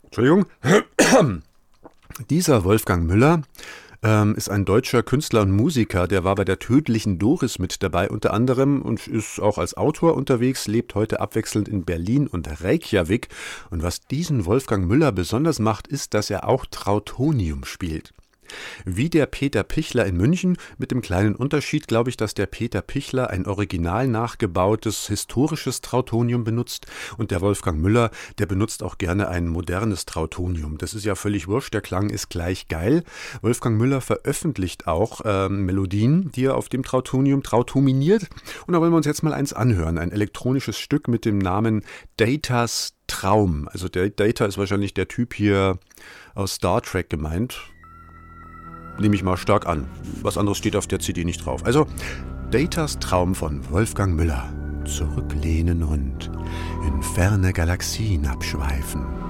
Entschuldigung. 0.05 0.47
Dieser 2.31 2.65
Wolfgang 2.65 3.07
Müller 3.07 3.43
ähm, 4.03 4.35
ist 4.37 4.49
ein 4.49 4.65
deutscher 4.65 5.03
Künstler 5.03 5.43
und 5.43 5.51
Musiker, 5.51 6.07
der 6.07 6.25
war 6.25 6.35
bei 6.35 6.45
der 6.45 6.59
tödlichen 6.59 7.19
Doris 7.19 7.59
mit 7.59 7.83
dabei 7.83 8.09
unter 8.09 8.33
anderem 8.33 8.81
und 8.81 9.07
ist 9.07 9.41
auch 9.41 9.59
als 9.59 9.77
Autor 9.77 10.15
unterwegs, 10.15 10.67
lebt 10.67 10.95
heute 10.95 11.21
abwechselnd 11.21 11.69
in 11.69 11.85
Berlin 11.85 12.27
und 12.27 12.63
Reykjavik. 12.63 13.29
Und 13.71 13.83
was 13.83 14.01
diesen 14.01 14.47
Wolfgang 14.47 14.87
Müller 14.87 15.13
besonders 15.13 15.59
macht, 15.59 15.89
ist, 15.89 16.15
dass 16.15 16.31
er 16.31 16.49
auch 16.49 16.67
Trautonium 16.67 17.65
spielt. 17.65 18.15
Wie 18.85 19.11
der 19.11 19.27
Peter 19.27 19.63
Pichler 19.63 20.07
in 20.07 20.17
München, 20.17 20.57
mit 20.79 20.91
dem 20.91 21.03
kleinen 21.03 21.35
Unterschied, 21.35 21.89
glaube 21.89 22.11
ich, 22.11 22.17
dass 22.17 22.35
der 22.35 22.47
Peter 22.47 22.83
Pichler 22.83 23.31
ein 23.31 23.47
original 23.47 24.09
nachgebautes 24.09 25.07
historisches 25.09 25.81
Trautonium 25.81 26.45
benutzt 26.45 26.87
und 27.19 27.31
der 27.31 27.41
Wolfgang 27.41 27.81
Müller, 27.81 28.11
der 28.39 28.47
benutzt 28.47 28.83
auch 28.83 28.99
gerne 28.99 29.29
ein 29.29 29.49
modernes 29.49 30.07
Trautonium. 30.07 30.79
Das 30.79 30.95
ist 30.95 31.05
ja 31.05 31.15
völlig 31.15 31.49
wurscht, 31.49 31.75
der 31.75 31.81
Klang 31.81 32.11
ist 32.11 32.29
gleich 32.29 32.69
geil. 32.69 33.05
Wolfgang 33.43 33.79
Müller 33.79 34.01
veröffentlicht 34.01 34.87
auch 34.87 35.21
äh, 35.25 35.49
Melodien, 35.49 36.31
die 36.33 36.45
er 36.45 36.57
auf 36.57 36.69
dem 36.69 36.83
Trautonium 36.83 37.43
trautominiert. 37.43 38.29
Und 38.67 38.75
da 38.75 38.81
wollen 38.81 38.93
wir 38.93 38.97
uns 38.97 39.07
jetzt 39.07 39.23
mal 39.23 39.33
eins 39.35 39.53
anhören, 39.53 39.99
ein 39.99 40.13
elektronisches 40.13 40.79
Stück 40.79 41.09
mit 41.09 41.25
dem 41.25 41.39
Namen 41.39 41.85
Datas 42.17 42.95
Traum. 43.07 43.69
Also 43.69 43.89
der 43.89 44.11
Data 44.11 44.47
ist 44.47 44.59
wahrscheinlich 44.59 44.95
der 44.95 45.09
Typ 45.09 45.35
hier 45.35 45.79
aus 46.35 46.55
Star 46.55 46.83
Trek 46.83 47.09
gemeint 47.09 47.61
nehme 48.99 49.15
ich 49.15 49.23
mal 49.23 49.37
stark 49.37 49.67
an. 49.67 49.87
Was 50.23 50.39
anderes 50.39 50.59
steht 50.59 50.77
auf 50.77 50.87
der 50.87 51.01
CD 51.01 51.25
nicht 51.25 51.45
drauf. 51.45 51.65
Also, 51.65 51.87
Datas 52.51 52.99
Traum 52.99 53.35
von 53.35 53.69
Wolfgang 53.71 54.15
Müller. 54.15 54.53
zurücklehnen 54.87 55.83
und 55.83 56.31
in 56.87 57.03
ferne 57.03 57.53
Galaxien 57.53 58.25
abschweifen. 58.27 59.26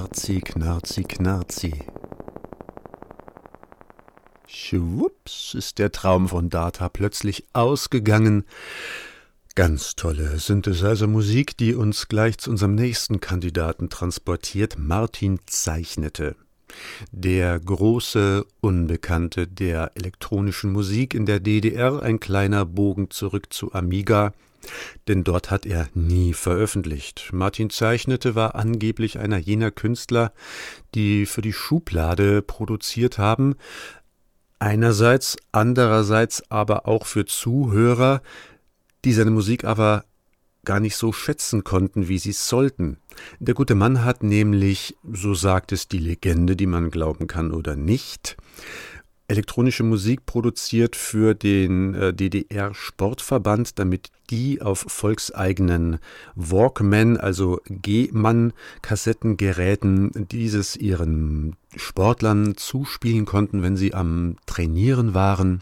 Knarzi, 0.00 0.40
knarzi, 0.40 1.02
knarzi. 1.02 1.74
Schwupps 4.46 5.52
ist 5.52 5.78
der 5.78 5.92
Traum 5.92 6.26
von 6.26 6.48
Data 6.48 6.88
plötzlich 6.88 7.44
ausgegangen. 7.52 8.44
Ganz 9.56 9.96
tolle 9.96 10.38
Synthesizer-Musik, 10.38 11.54
die 11.58 11.74
uns 11.74 12.08
gleich 12.08 12.38
zu 12.38 12.50
unserem 12.50 12.76
nächsten 12.76 13.20
Kandidaten 13.20 13.90
transportiert. 13.90 14.78
Martin 14.78 15.38
zeichnete. 15.44 16.34
Der 17.12 17.60
große 17.60 18.46
Unbekannte 18.62 19.46
der 19.46 19.90
elektronischen 19.96 20.72
Musik 20.72 21.12
in 21.12 21.26
der 21.26 21.40
DDR, 21.40 22.02
ein 22.02 22.20
kleiner 22.20 22.64
Bogen 22.64 23.10
zurück 23.10 23.52
zu 23.52 23.74
Amiga, 23.74 24.32
denn 25.08 25.24
dort 25.24 25.50
hat 25.50 25.66
er 25.66 25.88
nie 25.94 26.32
veröffentlicht. 26.34 27.30
Martin 27.32 27.70
Zeichnete 27.70 28.34
war 28.34 28.54
angeblich 28.54 29.18
einer 29.18 29.38
jener 29.38 29.70
Künstler, 29.70 30.32
die 30.94 31.26
für 31.26 31.42
die 31.42 31.52
Schublade 31.52 32.42
produziert 32.42 33.18
haben, 33.18 33.56
einerseits, 34.58 35.36
andererseits 35.52 36.50
aber 36.50 36.86
auch 36.86 37.06
für 37.06 37.24
Zuhörer, 37.24 38.22
die 39.04 39.12
seine 39.12 39.30
Musik 39.30 39.64
aber 39.64 40.04
gar 40.64 40.80
nicht 40.80 40.96
so 40.96 41.12
schätzen 41.12 41.64
konnten, 41.64 42.08
wie 42.08 42.18
sie 42.18 42.30
es 42.30 42.48
sollten. 42.48 42.98
Der 43.38 43.54
gute 43.54 43.74
Mann 43.74 44.04
hat 44.04 44.22
nämlich, 44.22 44.96
so 45.10 45.34
sagt 45.34 45.72
es 45.72 45.88
die 45.88 45.98
Legende, 45.98 46.54
die 46.54 46.66
man 46.66 46.90
glauben 46.90 47.26
kann 47.26 47.52
oder 47.52 47.76
nicht, 47.76 48.36
elektronische 49.30 49.84
Musik 49.84 50.26
produziert 50.26 50.96
für 50.96 51.34
den 51.34 51.94
äh, 51.94 52.12
DDR-Sportverband, 52.12 53.78
damit 53.78 54.10
die 54.28 54.60
auf 54.60 54.84
volkseigenen 54.88 56.00
Walkman, 56.34 57.16
also 57.16 57.60
G-Mann-Kassettengeräten, 57.66 60.26
dieses 60.30 60.76
ihren 60.76 61.54
Sportlern 61.76 62.56
zuspielen 62.56 63.24
konnten, 63.24 63.62
wenn 63.62 63.76
sie 63.76 63.94
am 63.94 64.34
Trainieren 64.46 65.14
waren. 65.14 65.60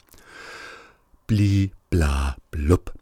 Bli, 1.26 1.72
bla, 1.90 2.38
blub. 2.50 2.94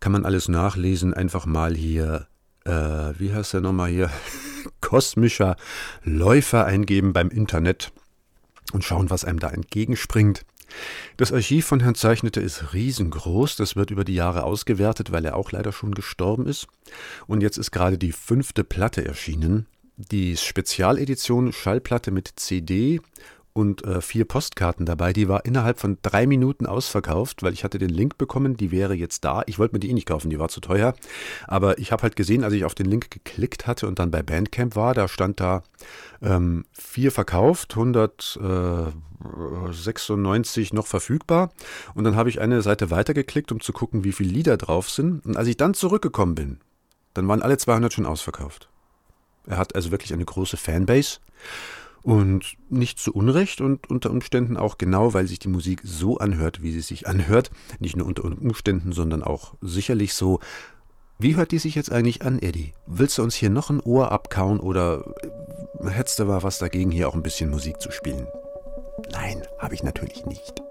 Kann 0.00 0.10
man 0.10 0.24
alles 0.24 0.48
nachlesen, 0.48 1.14
einfach 1.14 1.46
mal 1.46 1.76
hier, 1.76 2.26
äh, 2.64 3.12
wie 3.18 3.32
heißt 3.32 3.54
der 3.54 3.60
nochmal 3.60 3.90
hier? 3.90 4.10
Kosmischer 4.80 5.54
Läufer 6.02 6.66
eingeben 6.66 7.12
beim 7.12 7.28
Internet 7.28 7.92
und 8.72 8.84
schauen, 8.84 9.10
was 9.10 9.24
einem 9.24 9.38
da 9.38 9.50
entgegenspringt. 9.50 10.44
Das 11.16 11.32
Archiv 11.32 11.66
von 11.66 11.80
Herrn 11.80 11.94
Zeichnete 11.94 12.40
ist 12.40 12.72
riesengroß. 12.72 13.56
Das 13.56 13.76
wird 13.76 13.90
über 13.90 14.04
die 14.04 14.14
Jahre 14.14 14.44
ausgewertet, 14.44 15.12
weil 15.12 15.24
er 15.24 15.36
auch 15.36 15.52
leider 15.52 15.72
schon 15.72 15.94
gestorben 15.94 16.46
ist. 16.46 16.66
Und 17.26 17.42
jetzt 17.42 17.58
ist 17.58 17.70
gerade 17.70 17.98
die 17.98 18.12
fünfte 18.12 18.64
Platte 18.64 19.04
erschienen. 19.04 19.66
Die 19.96 20.36
Spezialedition 20.36 21.52
Schallplatte 21.52 22.10
mit 22.10 22.32
CD 22.36 23.00
und 23.52 23.84
äh, 23.84 24.00
vier 24.00 24.24
Postkarten 24.24 24.86
dabei. 24.86 25.12
Die 25.12 25.28
war 25.28 25.44
innerhalb 25.44 25.78
von 25.78 25.98
drei 26.02 26.26
Minuten 26.26 26.66
ausverkauft, 26.66 27.42
weil 27.42 27.52
ich 27.52 27.64
hatte 27.64 27.78
den 27.78 27.90
Link 27.90 28.16
bekommen, 28.18 28.56
die 28.56 28.70
wäre 28.70 28.94
jetzt 28.94 29.24
da. 29.24 29.42
Ich 29.46 29.58
wollte 29.58 29.74
mir 29.74 29.80
die 29.80 29.90
eh 29.90 29.94
nicht 29.94 30.08
kaufen, 30.08 30.30
die 30.30 30.38
war 30.38 30.48
zu 30.48 30.60
teuer. 30.60 30.94
Aber 31.46 31.78
ich 31.78 31.92
habe 31.92 32.02
halt 32.02 32.16
gesehen, 32.16 32.44
als 32.44 32.54
ich 32.54 32.64
auf 32.64 32.74
den 32.74 32.86
Link 32.86 33.10
geklickt 33.10 33.66
hatte 33.66 33.86
und 33.86 33.98
dann 33.98 34.10
bei 34.10 34.22
Bandcamp 34.22 34.74
war, 34.76 34.94
da 34.94 35.08
stand 35.08 35.40
da 35.40 35.62
ähm, 36.22 36.64
vier 36.72 37.12
verkauft, 37.12 37.72
196 37.72 40.72
noch 40.72 40.86
verfügbar. 40.86 41.52
Und 41.94 42.04
dann 42.04 42.16
habe 42.16 42.30
ich 42.30 42.40
eine 42.40 42.62
Seite 42.62 42.90
weitergeklickt, 42.90 43.52
um 43.52 43.60
zu 43.60 43.74
gucken, 43.74 44.04
wie 44.04 44.12
viele 44.12 44.30
Lieder 44.30 44.56
drauf 44.56 44.88
sind. 44.88 45.26
Und 45.26 45.36
als 45.36 45.48
ich 45.48 45.58
dann 45.58 45.74
zurückgekommen 45.74 46.34
bin, 46.34 46.60
dann 47.14 47.28
waren 47.28 47.42
alle 47.42 47.58
200 47.58 47.92
schon 47.92 48.06
ausverkauft. 48.06 48.70
Er 49.46 49.58
hat 49.58 49.74
also 49.74 49.90
wirklich 49.90 50.14
eine 50.14 50.24
große 50.24 50.56
Fanbase. 50.56 51.18
Und 52.02 52.56
nicht 52.68 52.98
zu 52.98 53.12
Unrecht 53.12 53.60
und 53.60 53.88
unter 53.88 54.10
Umständen 54.10 54.56
auch 54.56 54.76
genau, 54.76 55.14
weil 55.14 55.26
sich 55.26 55.38
die 55.38 55.48
Musik 55.48 55.82
so 55.84 56.18
anhört, 56.18 56.62
wie 56.62 56.72
sie 56.72 56.80
sich 56.80 57.06
anhört. 57.06 57.50
Nicht 57.78 57.96
nur 57.96 58.06
unter 58.06 58.24
Umständen, 58.24 58.92
sondern 58.92 59.22
auch 59.22 59.54
sicherlich 59.60 60.14
so. 60.14 60.40
Wie 61.18 61.36
hört 61.36 61.52
die 61.52 61.58
sich 61.58 61.76
jetzt 61.76 61.92
eigentlich 61.92 62.22
an, 62.22 62.40
Eddie? 62.40 62.72
Willst 62.86 63.18
du 63.18 63.22
uns 63.22 63.36
hier 63.36 63.50
noch 63.50 63.70
ein 63.70 63.80
Ohr 63.80 64.10
abkauen 64.10 64.58
oder 64.58 65.14
hättest 65.84 66.18
du 66.18 66.26
was 66.26 66.58
dagegen, 66.58 66.90
hier 66.90 67.08
auch 67.08 67.14
ein 67.14 67.22
bisschen 67.22 67.50
Musik 67.50 67.80
zu 67.80 67.92
spielen? 67.92 68.26
Nein, 69.12 69.42
habe 69.58 69.74
ich 69.74 69.84
natürlich 69.84 70.26
nicht. 70.26 70.62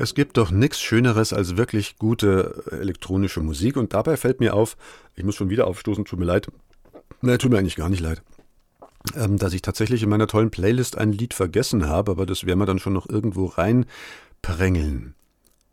Es 0.00 0.14
gibt 0.14 0.36
doch 0.36 0.52
nichts 0.52 0.80
Schöneres 0.80 1.32
als 1.32 1.56
wirklich 1.56 1.98
gute 1.98 2.62
elektronische 2.70 3.40
Musik 3.40 3.76
und 3.76 3.94
dabei 3.94 4.16
fällt 4.16 4.38
mir 4.38 4.54
auf, 4.54 4.76
ich 5.16 5.24
muss 5.24 5.34
schon 5.34 5.50
wieder 5.50 5.66
aufstoßen, 5.66 6.04
tut 6.04 6.20
mir 6.20 6.24
leid. 6.24 6.46
Ne, 7.20 7.36
tut 7.36 7.50
mir 7.50 7.58
eigentlich 7.58 7.74
gar 7.74 7.88
nicht 7.88 8.00
leid. 8.00 8.22
Ähm, 9.16 9.38
dass 9.38 9.52
ich 9.54 9.62
tatsächlich 9.62 10.04
in 10.04 10.08
meiner 10.08 10.28
tollen 10.28 10.52
Playlist 10.52 10.96
ein 10.96 11.10
Lied 11.10 11.34
vergessen 11.34 11.88
habe, 11.88 12.12
aber 12.12 12.26
das 12.26 12.46
werden 12.46 12.60
wir 12.60 12.66
dann 12.66 12.78
schon 12.78 12.92
noch 12.92 13.08
irgendwo 13.08 13.46
reinprängeln. 13.46 15.14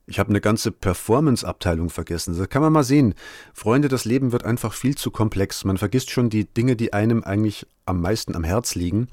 Ich 0.08 0.18
habe 0.18 0.30
eine 0.30 0.42
ganze 0.42 0.72
Performance-Abteilung 0.72 1.92
vergessen. 1.92 2.36
Das 2.36 2.50
kann 2.50 2.64
man 2.64 2.74
mal 2.74 2.84
sehen. 2.84 3.14
Freunde, 3.54 3.90
das 3.90 4.06
Leben 4.06 4.32
wird 4.32 4.44
einfach 4.44 4.74
viel 4.74 4.96
zu 4.96 5.12
komplex. 5.12 5.66
Man 5.66 5.78
vergisst 5.78 6.10
schon 6.10 6.32
die 6.32 6.46
Dinge, 6.46 6.76
die 6.76 6.94
einem 6.94 7.24
eigentlich 7.24 7.68
am 7.86 8.02
meisten 8.02 8.36
am 8.36 8.44
Herz 8.44 8.74
liegen. 8.74 9.08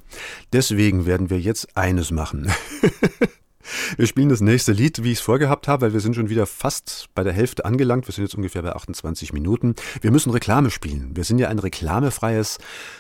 Deswegen 0.55 1.05
werden 1.05 1.29
wir 1.29 1.39
jetzt 1.39 1.77
eines 1.77 2.11
machen. 2.11 2.51
Wir 3.97 4.07
spielen 4.07 4.29
das 4.29 4.41
nächste 4.41 4.73
Lied, 4.73 5.03
wie 5.03 5.13
ich 5.13 5.19
es 5.19 5.25
vorgehabt 5.25 5.69
habe, 5.69 5.83
weil 5.83 5.93
wir 5.93 6.01
sind 6.01 6.15
schon 6.15 6.29
wieder 6.29 6.47
fast 6.47 7.09
bei 7.15 7.23
der 7.23 7.33
Hälfte 7.33 7.65
angelangt. 7.65 8.07
Wir 8.09 8.13
sind 8.13 8.25
jetzt 8.25 8.35
ungefähr 8.35 8.63
bei 8.63 8.75
28 8.75 9.33
Minuten. 9.33 9.75
Wir 10.01 10.11
müssen 10.11 10.31
Reklame 10.31 10.71
spielen. 10.71 11.11
Wir 11.15 11.25
sind 11.25 11.39
ja 11.39 11.49
ein 11.49 11.59
reklamefreies 11.59 12.59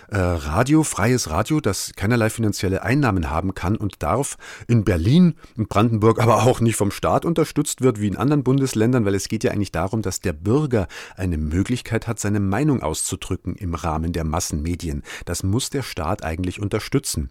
äh, 0.09 0.19
Radio, 0.19 0.83
freies 0.83 1.31
Radio, 1.31 1.61
das 1.61 1.93
keinerlei 1.97 2.31
finanzielle 2.31 2.83
Einnahmen 2.83 3.31
haben 3.31 3.55
kann 3.55 3.77
und 3.77 4.03
darf 4.03 4.37
in 4.67 4.85
Berlin, 4.85 5.35
in 5.57 5.67
Brandenburg, 5.67 6.21
aber 6.21 6.45
auch 6.45 6.61
nicht 6.61 6.77
vom 6.77 6.91
Staat 6.91 7.25
unterstützt 7.25 7.81
wird 7.81 8.01
wie 8.01 8.09
in 8.09 8.17
anderen 8.17 8.45
Bundesländern, 8.45 9.05
weil 9.05 9.15
es 9.15 9.29
geht 9.29 9.45
ja 9.45 9.53
eigentlich 9.53 9.73
darum, 9.73 10.03
dass 10.03 10.21
der 10.21 10.33
Bürger 10.33 10.89
eine 11.17 11.39
Möglichkeit 11.39 12.07
hat, 12.07 12.21
seine 12.21 12.41
Meinung 12.41 12.83
auszudrücken 12.83 13.57
im 13.57 13.75
Rahmen 13.75 14.13
der 14.13 14.25
Massenmedien. 14.25 15.03
Das 15.25 15.43
muss 15.43 15.71
der 15.71 15.83
Staat 15.83 16.23
eigentlich 16.23 16.61
unterstützen. 16.61 17.31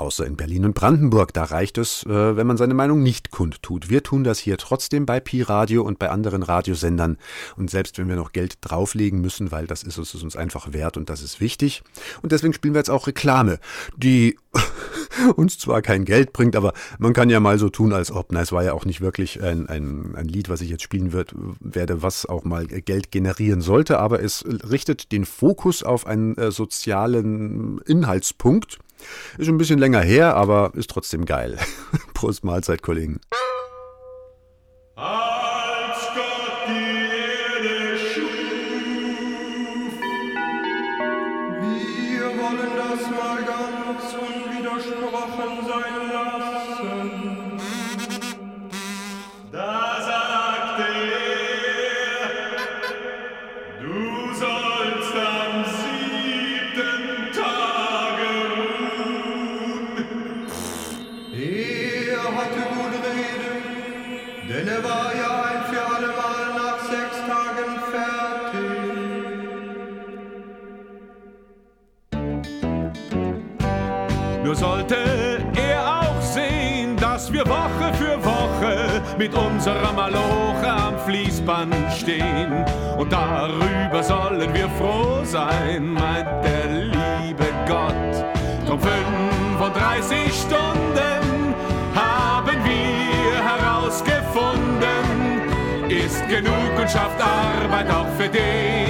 Außer 0.00 0.26
in 0.26 0.34
Berlin 0.34 0.64
und 0.64 0.74
Brandenburg, 0.74 1.34
da 1.34 1.44
reicht 1.44 1.76
es, 1.76 2.04
äh, 2.06 2.34
wenn 2.34 2.46
man 2.46 2.56
seine 2.56 2.72
Meinung 2.72 3.02
nicht 3.02 3.30
kundtut. 3.30 3.90
Wir 3.90 4.02
tun 4.02 4.24
das 4.24 4.38
hier 4.38 4.56
trotzdem 4.56 5.04
bei 5.04 5.20
Pi 5.20 5.42
Radio 5.42 5.82
und 5.82 5.98
bei 5.98 6.08
anderen 6.08 6.42
Radiosendern. 6.42 7.18
Und 7.58 7.70
selbst 7.70 7.98
wenn 7.98 8.08
wir 8.08 8.16
noch 8.16 8.32
Geld 8.32 8.54
drauflegen 8.62 9.20
müssen, 9.20 9.52
weil 9.52 9.66
das 9.66 9.82
ist 9.82 9.98
es 9.98 10.14
uns 10.14 10.36
einfach 10.36 10.72
wert 10.72 10.96
und 10.96 11.10
das 11.10 11.20
ist 11.20 11.42
wichtig. 11.42 11.82
Und 12.22 12.32
deswegen 12.32 12.54
spielen 12.54 12.72
wir 12.72 12.78
jetzt 12.78 12.88
auch 12.88 13.08
Reklame, 13.08 13.58
die 13.94 14.38
uns 15.36 15.58
zwar 15.58 15.82
kein 15.82 16.06
Geld 16.06 16.32
bringt, 16.32 16.56
aber 16.56 16.72
man 16.98 17.12
kann 17.12 17.28
ja 17.28 17.38
mal 17.38 17.58
so 17.58 17.68
tun, 17.68 17.92
als 17.92 18.10
ob. 18.10 18.32
Na, 18.32 18.40
es 18.40 18.52
war 18.52 18.64
ja 18.64 18.72
auch 18.72 18.86
nicht 18.86 19.02
wirklich 19.02 19.42
ein, 19.42 19.68
ein, 19.68 20.14
ein 20.16 20.28
Lied, 20.28 20.48
was 20.48 20.62
ich 20.62 20.70
jetzt 20.70 20.82
spielen 20.82 21.12
wird, 21.12 21.34
werde, 21.60 22.02
was 22.02 22.24
auch 22.24 22.44
mal 22.44 22.66
Geld 22.66 23.10
generieren 23.12 23.60
sollte, 23.60 23.98
aber 23.98 24.22
es 24.22 24.46
richtet 24.46 25.12
den 25.12 25.26
Fokus 25.26 25.82
auf 25.82 26.06
einen 26.06 26.38
äh, 26.38 26.50
sozialen 26.50 27.82
Inhaltspunkt 27.82 28.78
ist 29.38 29.46
schon 29.46 29.54
ein 29.54 29.58
bisschen 29.58 29.78
länger 29.78 30.00
her, 30.00 30.36
aber 30.36 30.72
ist 30.74 30.90
trotzdem 30.90 31.24
geil. 31.24 31.58
Prost 32.14 32.44
Mahlzeit, 32.44 32.82
Kollegen. 32.82 33.20
Als 34.96 35.29
unserer 79.60 79.92
Maloche 79.92 80.72
am 80.72 80.98
Fließband 81.00 81.74
stehen. 81.92 82.64
Und 82.96 83.12
darüber 83.12 84.02
sollen 84.02 84.54
wir 84.54 84.70
froh 84.70 85.22
sein, 85.22 85.92
meint 85.92 86.26
der 86.42 86.66
liebe 86.66 87.44
Gott. 87.68 88.24
Drum 88.66 88.80
35 88.80 90.32
Stunden 90.32 91.54
haben 91.94 92.56
wir 92.64 93.34
herausgefunden, 93.50 95.04
ist 95.90 96.26
genug 96.26 96.78
und 96.80 96.90
schafft 96.90 97.20
Arbeit 97.20 97.90
auch 97.90 98.08
für 98.16 98.30
den, 98.30 98.89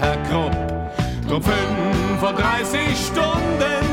Herr 0.00 0.16
Krupp. 0.24 0.56
Drum 1.28 1.42
35 1.42 2.80
Stunden 2.96 3.83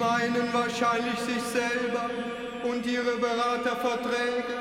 meinen 0.00 0.52
wahrscheinlich 0.52 1.18
sich 1.20 1.42
selber 1.42 2.10
und 2.64 2.84
ihre 2.86 3.16
Beraterverträge 3.18 4.54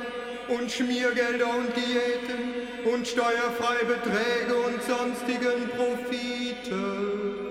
und 0.49 0.71
Schmiergelder 0.71 1.47
und 1.47 1.75
Diäten 1.75 2.93
und 2.93 3.07
steuerfreie 3.07 3.85
Beträge 3.85 4.55
und 4.55 4.83
sonstigen 4.83 5.69
Profite. 5.69 7.48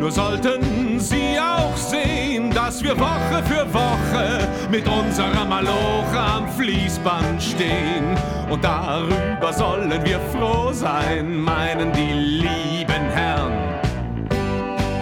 Nur 0.00 0.10
sollten 0.10 0.98
Sie 0.98 1.38
auch 1.38 1.76
sehen, 1.76 2.50
dass 2.52 2.82
wir 2.82 2.98
Woche 2.98 3.42
für 3.44 3.70
Woche 3.70 4.48
mit 4.70 4.88
unserer 4.88 5.44
Maloche 5.44 6.18
am 6.18 6.48
Fließband 6.48 7.42
stehen. 7.42 8.16
Und 8.48 8.64
darüber 8.64 9.52
sollen 9.52 9.92
wir 10.02 10.18
froh 10.32 10.72
sein, 10.72 11.36
meinen 11.36 11.92
die 11.92 12.12
lieben 12.12 13.10
Herren. 13.12 13.52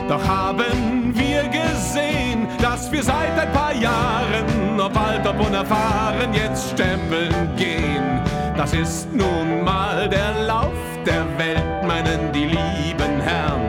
Doch 0.08 0.26
haben 0.26 1.14
wir 1.14 1.44
gesehen, 1.44 2.48
dass 2.60 2.90
wir 2.90 3.04
seit 3.04 3.38
ein 3.38 3.52
paar 3.52 3.74
Jahren, 3.74 4.80
ob 4.80 4.98
alt, 5.00 5.24
ob 5.24 5.46
unerfahren, 5.46 6.34
jetzt 6.34 6.70
stempeln 6.70 7.32
gehen. 7.56 8.20
Das 8.56 8.72
ist 8.72 9.14
nun 9.14 9.62
mal 9.62 10.08
der 10.08 10.44
Lauf 10.44 10.74
der 11.06 11.24
Welt, 11.38 11.86
meinen 11.86 12.32
die 12.32 12.46
lieben 12.46 13.20
Herren. 13.20 13.67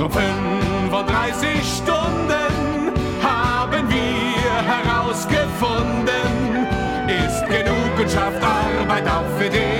Drum 0.00 0.12
35 0.12 1.62
Stunden 1.62 2.90
haben 3.22 3.90
wir 3.90 4.62
herausgefunden. 4.64 6.66
Ist 7.06 7.44
genug 7.44 8.00
und 8.00 8.10
schafft 8.10 8.42
Arbeit 8.42 9.06
auch 9.06 9.28
für 9.38 9.50
den, 9.50 9.79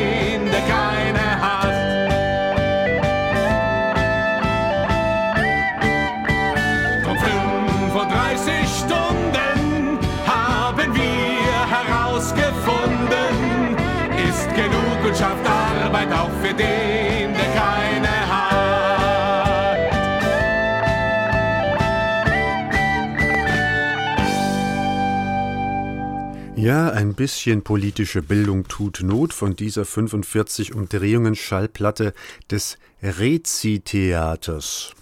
Ja, 26.71 26.91
ein 26.91 27.15
bisschen 27.15 27.63
politische 27.63 28.23
Bildung 28.23 28.69
tut 28.69 29.01
Not 29.03 29.35
von 29.35 29.57
dieser 29.57 29.85
45 29.85 30.73
Umdrehungen 30.73 31.35
Schallplatte 31.35 32.15
des 32.49 32.79
Rezi-Theaters. 33.03 34.93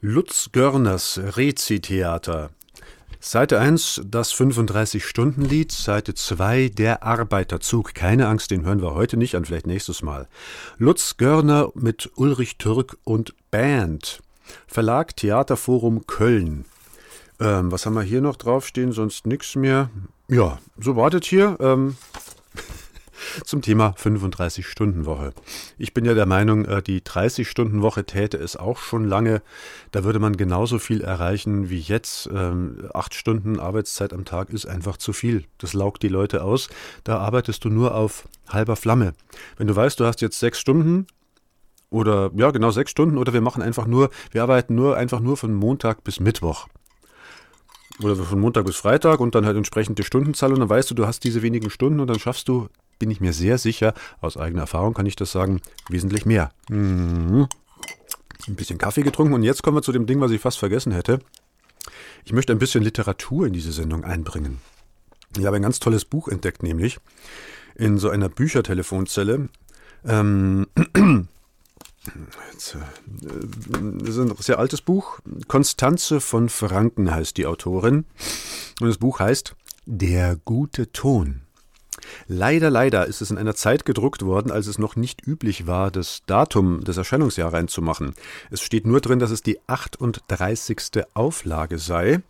Lutz 0.00 0.50
Görners 0.50 1.20
Rezi-Theater. 1.36 2.50
Seite 3.20 3.60
1 3.60 4.00
das 4.04 4.34
35-Stunden-Lied, 4.34 5.70
Seite 5.70 6.14
2 6.14 6.70
der 6.70 7.04
Arbeiterzug. 7.04 7.94
Keine 7.94 8.26
Angst, 8.26 8.50
den 8.50 8.64
hören 8.64 8.82
wir 8.82 8.94
heute 8.94 9.16
nicht 9.16 9.36
an, 9.36 9.44
vielleicht 9.44 9.68
nächstes 9.68 10.02
Mal. 10.02 10.26
Lutz 10.76 11.18
Görner 11.18 11.70
mit 11.76 12.10
Ulrich 12.16 12.58
Türk 12.58 12.96
und 13.04 13.32
Band. 13.52 14.24
Verlag 14.66 15.16
Theaterforum 15.16 16.08
Köln. 16.08 16.64
Ähm, 17.38 17.70
was 17.70 17.86
haben 17.86 17.94
wir 17.94 18.02
hier 18.02 18.20
noch 18.20 18.34
draufstehen? 18.34 18.90
Sonst 18.90 19.24
nichts 19.24 19.54
mehr. 19.54 19.88
Ja, 20.32 20.58
so 20.78 20.96
wartet 20.96 21.26
hier. 21.26 21.58
Ähm, 21.60 21.94
zum 23.44 23.60
Thema 23.60 23.94
35-Stunden-Woche. 23.98 25.34
Ich 25.76 25.92
bin 25.92 26.06
ja 26.06 26.14
der 26.14 26.24
Meinung, 26.24 26.64
äh, 26.64 26.82
die 26.82 27.02
30-Stunden-Woche 27.02 28.06
täte 28.06 28.38
es 28.38 28.56
auch 28.56 28.78
schon 28.78 29.06
lange. 29.06 29.42
Da 29.90 30.04
würde 30.04 30.20
man 30.20 30.38
genauso 30.38 30.78
viel 30.78 31.02
erreichen 31.02 31.68
wie 31.68 31.80
jetzt. 31.80 32.30
Ähm, 32.32 32.88
Acht 32.94 33.12
Stunden 33.12 33.60
Arbeitszeit 33.60 34.14
am 34.14 34.24
Tag 34.24 34.48
ist 34.48 34.64
einfach 34.64 34.96
zu 34.96 35.12
viel. 35.12 35.44
Das 35.58 35.74
laugt 35.74 36.02
die 36.02 36.08
Leute 36.08 36.42
aus. 36.42 36.70
Da 37.04 37.18
arbeitest 37.18 37.62
du 37.66 37.68
nur 37.68 37.94
auf 37.94 38.26
halber 38.48 38.76
Flamme. 38.76 39.12
Wenn 39.58 39.66
du 39.66 39.76
weißt, 39.76 40.00
du 40.00 40.06
hast 40.06 40.22
jetzt 40.22 40.38
sechs 40.38 40.58
Stunden, 40.58 41.08
oder 41.90 42.30
ja, 42.34 42.52
genau 42.52 42.70
sechs 42.70 42.90
Stunden, 42.90 43.18
oder 43.18 43.34
wir 43.34 43.42
machen 43.42 43.62
einfach 43.62 43.86
nur, 43.86 44.08
wir 44.30 44.42
arbeiten 44.42 44.74
nur 44.76 44.96
einfach 44.96 45.20
nur 45.20 45.36
von 45.36 45.52
Montag 45.52 46.04
bis 46.04 46.20
Mittwoch 46.20 46.68
oder 48.04 48.16
von 48.16 48.40
Montag 48.40 48.64
bis 48.66 48.76
Freitag 48.76 49.20
und 49.20 49.34
dann 49.34 49.46
halt 49.46 49.56
entsprechend 49.56 49.98
die 49.98 50.04
Stundenzahl 50.04 50.52
und 50.52 50.60
dann 50.60 50.68
weißt 50.68 50.90
du, 50.90 50.94
du 50.94 51.06
hast 51.06 51.24
diese 51.24 51.42
wenigen 51.42 51.70
Stunden 51.70 52.00
und 52.00 52.08
dann 52.08 52.18
schaffst 52.18 52.48
du, 52.48 52.68
bin 52.98 53.10
ich 53.10 53.20
mir 53.20 53.32
sehr 53.32 53.58
sicher, 53.58 53.94
aus 54.20 54.36
eigener 54.36 54.62
Erfahrung 54.62 54.94
kann 54.94 55.06
ich 55.06 55.16
das 55.16 55.32
sagen, 55.32 55.60
wesentlich 55.88 56.26
mehr. 56.26 56.50
Mhm. 56.68 57.48
Ein 58.48 58.54
bisschen 58.54 58.78
Kaffee 58.78 59.02
getrunken 59.02 59.34
und 59.34 59.42
jetzt 59.42 59.62
kommen 59.62 59.76
wir 59.76 59.82
zu 59.82 59.92
dem 59.92 60.06
Ding, 60.06 60.20
was 60.20 60.30
ich 60.30 60.40
fast 60.40 60.58
vergessen 60.58 60.92
hätte. 60.92 61.20
Ich 62.24 62.32
möchte 62.32 62.52
ein 62.52 62.58
bisschen 62.58 62.82
Literatur 62.82 63.46
in 63.46 63.52
diese 63.52 63.72
Sendung 63.72 64.04
einbringen. 64.04 64.58
Ich 65.36 65.46
habe 65.46 65.56
ein 65.56 65.62
ganz 65.62 65.80
tolles 65.80 66.04
Buch 66.04 66.28
entdeckt, 66.28 66.62
nämlich 66.62 66.98
in 67.74 67.98
so 67.98 68.10
einer 68.10 68.28
Büchertelefonzelle. 68.28 69.48
Ähm, 70.04 70.66
Äh, 72.06 72.10
das 73.98 74.08
ist 74.08 74.18
ein 74.18 74.34
sehr 74.38 74.58
altes 74.58 74.80
Buch. 74.80 75.20
Konstanze 75.48 76.20
von 76.20 76.48
Franken 76.48 77.10
heißt 77.10 77.36
die 77.36 77.46
Autorin. 77.46 78.04
Und 78.80 78.88
das 78.88 78.98
Buch 78.98 79.20
heißt 79.20 79.54
Der 79.86 80.36
gute 80.44 80.90
Ton. 80.92 81.42
Leider, 82.26 82.70
leider 82.70 83.06
ist 83.06 83.22
es 83.22 83.30
in 83.30 83.38
einer 83.38 83.54
Zeit 83.54 83.84
gedruckt 83.84 84.24
worden, 84.24 84.50
als 84.50 84.66
es 84.66 84.78
noch 84.78 84.96
nicht 84.96 85.26
üblich 85.26 85.66
war, 85.66 85.90
das 85.90 86.22
Datum 86.26 86.82
des 86.82 86.96
Erscheinungsjahr 86.96 87.52
reinzumachen. 87.52 88.14
Es 88.50 88.60
steht 88.60 88.86
nur 88.86 89.00
drin, 89.00 89.18
dass 89.18 89.30
es 89.30 89.42
die 89.42 89.60
38. 89.68 91.04
Auflage 91.14 91.78
sei. 91.78 92.20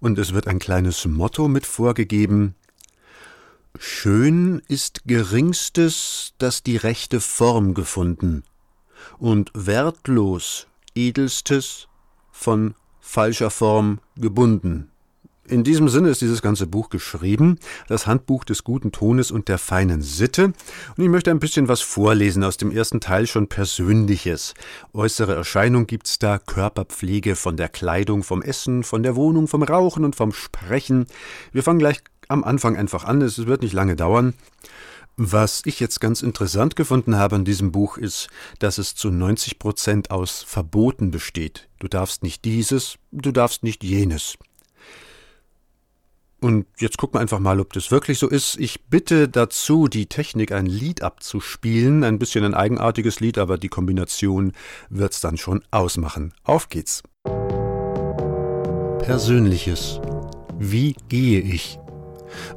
Und 0.00 0.18
es 0.18 0.32
wird 0.32 0.48
ein 0.48 0.58
kleines 0.58 1.04
Motto 1.06 1.48
mit 1.48 1.66
vorgegeben. 1.66 2.54
Schön 3.78 4.62
ist 4.68 5.02
geringstes, 5.06 6.32
das 6.38 6.62
die 6.62 6.76
rechte 6.76 7.20
Form 7.20 7.74
gefunden 7.74 8.42
und 9.18 9.50
wertlos 9.54 10.66
edelstes 10.94 11.88
von 12.30 12.74
falscher 13.00 13.50
Form 13.50 14.00
gebunden. 14.16 14.90
In 15.48 15.62
diesem 15.62 15.88
Sinne 15.88 16.08
ist 16.08 16.20
dieses 16.22 16.42
ganze 16.42 16.66
Buch 16.66 16.90
geschrieben, 16.90 17.60
das 17.86 18.08
Handbuch 18.08 18.44
des 18.44 18.64
guten 18.64 18.90
Tones 18.90 19.30
und 19.30 19.46
der 19.46 19.58
feinen 19.58 20.02
Sitte. 20.02 20.46
Und 20.46 21.04
ich 21.04 21.08
möchte 21.08 21.30
ein 21.30 21.38
bisschen 21.38 21.68
was 21.68 21.80
vorlesen 21.80 22.42
aus 22.42 22.56
dem 22.56 22.72
ersten 22.72 23.00
Teil 23.00 23.28
schon 23.28 23.46
Persönliches. 23.46 24.54
Äußere 24.92 25.36
Erscheinung 25.36 25.86
gibt's 25.86 26.18
da, 26.18 26.40
Körperpflege 26.40 27.36
von 27.36 27.56
der 27.56 27.68
Kleidung, 27.68 28.24
vom 28.24 28.42
Essen, 28.42 28.82
von 28.82 29.04
der 29.04 29.14
Wohnung, 29.14 29.46
vom 29.46 29.62
Rauchen 29.62 30.04
und 30.04 30.16
vom 30.16 30.32
Sprechen. 30.32 31.06
Wir 31.52 31.62
fangen 31.62 31.78
gleich 31.78 32.00
am 32.26 32.42
Anfang 32.42 32.76
einfach 32.76 33.04
an, 33.04 33.22
es 33.22 33.46
wird 33.46 33.62
nicht 33.62 33.72
lange 33.72 33.94
dauern. 33.94 34.34
Was 35.18 35.62
ich 35.64 35.80
jetzt 35.80 36.00
ganz 36.00 36.20
interessant 36.20 36.76
gefunden 36.76 37.16
habe 37.16 37.36
an 37.36 37.46
diesem 37.46 37.72
Buch 37.72 37.96
ist, 37.96 38.28
dass 38.58 38.76
es 38.76 38.94
zu 38.94 39.10
90 39.10 39.58
Prozent 39.58 40.10
aus 40.10 40.42
Verboten 40.42 41.10
besteht. 41.10 41.68
Du 41.78 41.88
darfst 41.88 42.22
nicht 42.22 42.44
dieses, 42.44 42.98
du 43.12 43.32
darfst 43.32 43.62
nicht 43.62 43.82
jenes. 43.82 44.36
Und 46.42 46.66
jetzt 46.78 46.98
gucken 46.98 47.14
wir 47.14 47.20
einfach 47.22 47.38
mal, 47.38 47.60
ob 47.60 47.72
das 47.72 47.90
wirklich 47.90 48.18
so 48.18 48.28
ist. 48.28 48.60
Ich 48.60 48.84
bitte 48.84 49.26
dazu, 49.26 49.88
die 49.88 50.04
Technik, 50.04 50.52
ein 50.52 50.66
Lied 50.66 51.02
abzuspielen. 51.02 52.04
Ein 52.04 52.18
bisschen 52.18 52.44
ein 52.44 52.52
eigenartiges 52.52 53.20
Lied, 53.20 53.38
aber 53.38 53.56
die 53.56 53.70
Kombination 53.70 54.52
wird's 54.90 55.22
dann 55.22 55.38
schon 55.38 55.64
ausmachen. 55.70 56.34
Auf 56.44 56.68
geht's. 56.68 57.02
Persönliches. 58.98 59.98
Wie 60.58 60.94
gehe 61.08 61.40
ich? 61.40 61.78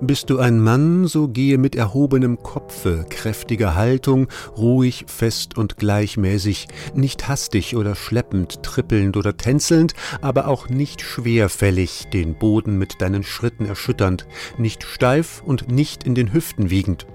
Bist 0.02 0.30
du 0.30 0.40
ein 0.40 0.60
Mann, 0.60 1.08
so 1.08 1.28
gehe 1.28 1.58
mit 1.58 1.76
erhobenem 1.76 2.42
Kopfe, 2.42 3.06
kräftiger 3.10 3.76
Haltung, 3.76 4.28
ruhig, 4.58 5.06
fest 5.08 5.58
und 5.58 5.78
gleichmäßig, 5.78 6.68
nicht 6.94 7.28
hastig 7.28 7.76
oder 7.76 7.96
schleppend, 7.96 8.64
trippelnd 8.64 9.18
oder 9.18 9.38
tänzelnd, 9.38 9.94
aber 10.22 10.48
auch 10.48 10.70
nicht 10.70 11.02
schwerfällig, 11.02 12.08
den 12.14 12.36
Boden 12.36 12.78
mit 12.78 13.02
deinen 13.02 13.24
Schritten 13.24 13.66
erschütternd, 13.66 14.28
nicht 14.58 14.84
steif 14.84 15.42
und 15.46 15.72
nicht 15.72 16.04
in 16.04 16.16
den 16.16 16.34
Hüften 16.34 16.70
wiegend. 16.70 17.06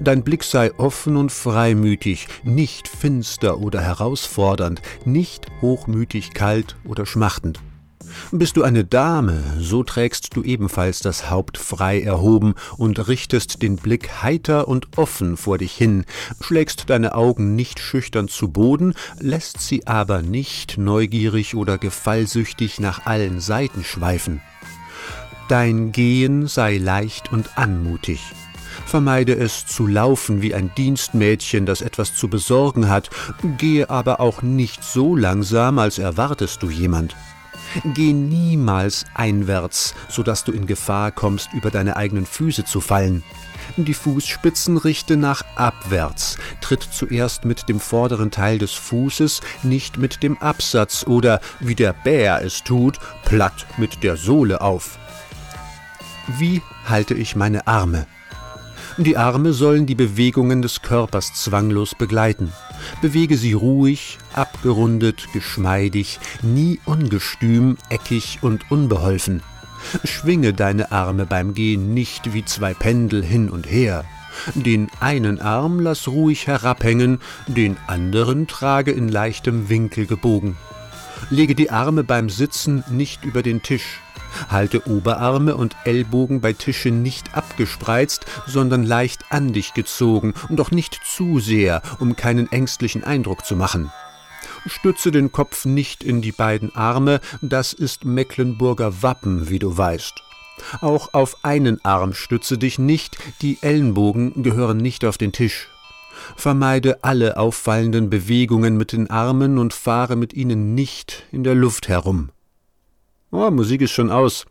Dein 0.00 0.22
Blick 0.22 0.44
sei 0.44 0.72
offen 0.78 1.16
und 1.16 1.30
freimütig, 1.30 2.28
nicht 2.42 2.88
finster 2.88 3.58
oder 3.58 3.80
herausfordernd, 3.80 4.82
nicht 5.04 5.46
hochmütig 5.60 6.32
kalt 6.32 6.76
oder 6.84 7.06
schmachtend. 7.06 7.60
Bist 8.30 8.56
du 8.56 8.62
eine 8.62 8.84
Dame, 8.84 9.42
so 9.58 9.82
trägst 9.82 10.36
du 10.36 10.42
ebenfalls 10.42 11.00
das 11.00 11.30
Haupt 11.30 11.58
frei 11.58 12.00
erhoben 12.00 12.54
und 12.76 13.08
richtest 13.08 13.62
den 13.62 13.76
Blick 13.76 14.22
heiter 14.22 14.68
und 14.68 14.98
offen 14.98 15.36
vor 15.36 15.58
dich 15.58 15.72
hin, 15.72 16.04
schlägst 16.40 16.90
deine 16.90 17.14
Augen 17.14 17.56
nicht 17.56 17.80
schüchtern 17.80 18.28
zu 18.28 18.48
Boden, 18.48 18.94
lässt 19.18 19.60
sie 19.60 19.86
aber 19.86 20.22
nicht 20.22 20.78
neugierig 20.78 21.54
oder 21.54 21.78
gefallsüchtig 21.78 22.80
nach 22.80 23.06
allen 23.06 23.40
Seiten 23.40 23.84
schweifen. 23.84 24.40
Dein 25.48 25.92
Gehen 25.92 26.46
sei 26.46 26.76
leicht 26.76 27.32
und 27.32 27.56
anmutig. 27.56 28.20
Vermeide 28.84 29.34
es 29.34 29.66
zu 29.66 29.86
laufen 29.86 30.42
wie 30.42 30.54
ein 30.54 30.70
Dienstmädchen, 30.76 31.66
das 31.66 31.80
etwas 31.80 32.14
zu 32.14 32.28
besorgen 32.28 32.88
hat, 32.88 33.10
gehe 33.56 33.88
aber 33.90 34.20
auch 34.20 34.42
nicht 34.42 34.84
so 34.84 35.16
langsam, 35.16 35.78
als 35.78 35.98
erwartest 35.98 36.62
du 36.62 36.70
jemand. 36.70 37.16
Geh 37.84 38.12
niemals 38.12 39.04
einwärts, 39.14 39.94
so 40.08 40.22
dass 40.22 40.44
du 40.44 40.52
in 40.52 40.66
Gefahr 40.66 41.12
kommst, 41.12 41.52
über 41.52 41.70
deine 41.70 41.96
eigenen 41.96 42.26
Füße 42.26 42.64
zu 42.64 42.80
fallen. 42.80 43.22
Die 43.76 43.94
Fußspitzen 43.94 44.76
richte 44.76 45.16
nach 45.16 45.42
abwärts, 45.56 46.38
tritt 46.60 46.82
zuerst 46.82 47.44
mit 47.44 47.68
dem 47.68 47.80
vorderen 47.80 48.30
Teil 48.30 48.58
des 48.58 48.72
Fußes, 48.72 49.40
nicht 49.62 49.98
mit 49.98 50.22
dem 50.22 50.38
Absatz 50.38 51.06
oder, 51.06 51.40
wie 51.60 51.74
der 51.74 51.92
Bär 51.92 52.42
es 52.42 52.64
tut, 52.64 52.98
platt 53.24 53.66
mit 53.76 54.02
der 54.02 54.16
Sohle 54.16 54.60
auf. 54.60 54.98
Wie 56.38 56.62
halte 56.86 57.14
ich 57.14 57.36
meine 57.36 57.66
Arme? 57.66 58.06
Die 59.00 59.16
Arme 59.16 59.52
sollen 59.52 59.86
die 59.86 59.94
Bewegungen 59.94 60.60
des 60.60 60.82
Körpers 60.82 61.32
zwanglos 61.32 61.94
begleiten. 61.94 62.52
bewege 63.00 63.36
sie 63.36 63.52
ruhig, 63.52 64.18
abgerundet, 64.32 65.28
geschmeidig, 65.32 66.18
nie 66.42 66.80
ungestüm, 66.84 67.76
eckig 67.90 68.40
und 68.42 68.72
unbeholfen. 68.72 69.44
Schwinge 70.02 70.52
deine 70.52 70.90
Arme 70.90 71.26
beim 71.26 71.54
Gehen 71.54 71.94
nicht 71.94 72.34
wie 72.34 72.44
zwei 72.44 72.74
Pendel 72.74 73.24
hin 73.24 73.50
und 73.50 73.70
her. 73.70 74.04
Den 74.54 74.88
einen 74.98 75.40
Arm 75.40 75.78
lass 75.78 76.08
ruhig 76.08 76.48
herabhängen, 76.48 77.20
den 77.46 77.76
anderen 77.86 78.48
trage 78.48 78.90
in 78.90 79.08
leichtem 79.08 79.68
Winkel 79.68 80.06
gebogen. 80.06 80.56
Lege 81.30 81.54
die 81.54 81.70
Arme 81.70 82.02
beim 82.02 82.28
Sitzen 82.28 82.82
nicht 82.90 83.24
über 83.24 83.42
den 83.42 83.62
Tisch. 83.62 84.00
Halte 84.48 84.88
Oberarme 84.88 85.56
und 85.56 85.76
Ellbogen 85.84 86.40
bei 86.40 86.52
Tische 86.52 86.90
nicht 86.90 87.34
abgespreizt, 87.34 88.26
sondern 88.46 88.84
leicht 88.84 89.24
an 89.30 89.52
dich 89.52 89.74
gezogen, 89.74 90.34
doch 90.50 90.70
nicht 90.70 91.00
zu 91.04 91.40
sehr, 91.40 91.82
um 91.98 92.16
keinen 92.16 92.50
ängstlichen 92.50 93.04
Eindruck 93.04 93.44
zu 93.44 93.56
machen. 93.56 93.90
Stütze 94.66 95.10
den 95.10 95.32
Kopf 95.32 95.64
nicht 95.64 96.04
in 96.04 96.20
die 96.20 96.32
beiden 96.32 96.74
Arme, 96.74 97.20
das 97.40 97.72
ist 97.72 98.04
Mecklenburger 98.04 99.02
Wappen, 99.02 99.48
wie 99.48 99.58
du 99.58 99.76
weißt. 99.76 100.22
Auch 100.80 101.14
auf 101.14 101.36
einen 101.42 101.84
Arm 101.84 102.14
stütze 102.14 102.58
dich 102.58 102.78
nicht, 102.78 103.16
die 103.42 103.58
Ellenbogen 103.60 104.42
gehören 104.42 104.78
nicht 104.78 105.04
auf 105.04 105.18
den 105.18 105.32
Tisch. 105.32 105.68
Vermeide 106.36 107.04
alle 107.04 107.36
auffallenden 107.36 108.10
Bewegungen 108.10 108.76
mit 108.76 108.92
den 108.92 109.08
Armen 109.08 109.58
und 109.58 109.72
fahre 109.72 110.16
mit 110.16 110.34
ihnen 110.34 110.74
nicht 110.74 111.24
in 111.30 111.44
der 111.44 111.54
Luft 111.54 111.88
herum. 111.88 112.30
Oh, 113.30 113.50
Musik 113.50 113.82
ist 113.82 113.92
schon 113.92 114.10
aus. 114.10 114.46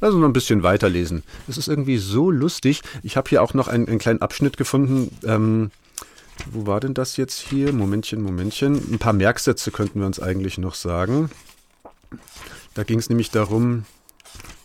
Lass 0.00 0.12
uns 0.12 0.20
noch 0.20 0.28
ein 0.28 0.32
bisschen 0.32 0.62
weiterlesen. 0.62 1.22
Es 1.48 1.58
ist 1.58 1.68
irgendwie 1.68 1.98
so 1.98 2.30
lustig. 2.30 2.82
Ich 3.02 3.16
habe 3.16 3.28
hier 3.28 3.42
auch 3.42 3.54
noch 3.54 3.68
einen, 3.68 3.88
einen 3.88 3.98
kleinen 3.98 4.22
Abschnitt 4.22 4.56
gefunden. 4.56 5.16
Ähm, 5.24 5.70
wo 6.50 6.66
war 6.66 6.80
denn 6.80 6.94
das 6.94 7.16
jetzt 7.16 7.40
hier? 7.40 7.72
Momentchen, 7.72 8.22
Momentchen. 8.22 8.74
Ein 8.92 8.98
paar 8.98 9.12
Merksätze 9.12 9.70
könnten 9.70 10.00
wir 10.00 10.06
uns 10.06 10.20
eigentlich 10.20 10.58
noch 10.58 10.74
sagen. 10.74 11.30
Da 12.74 12.82
ging 12.82 12.98
es 12.98 13.08
nämlich 13.08 13.30
darum, 13.30 13.84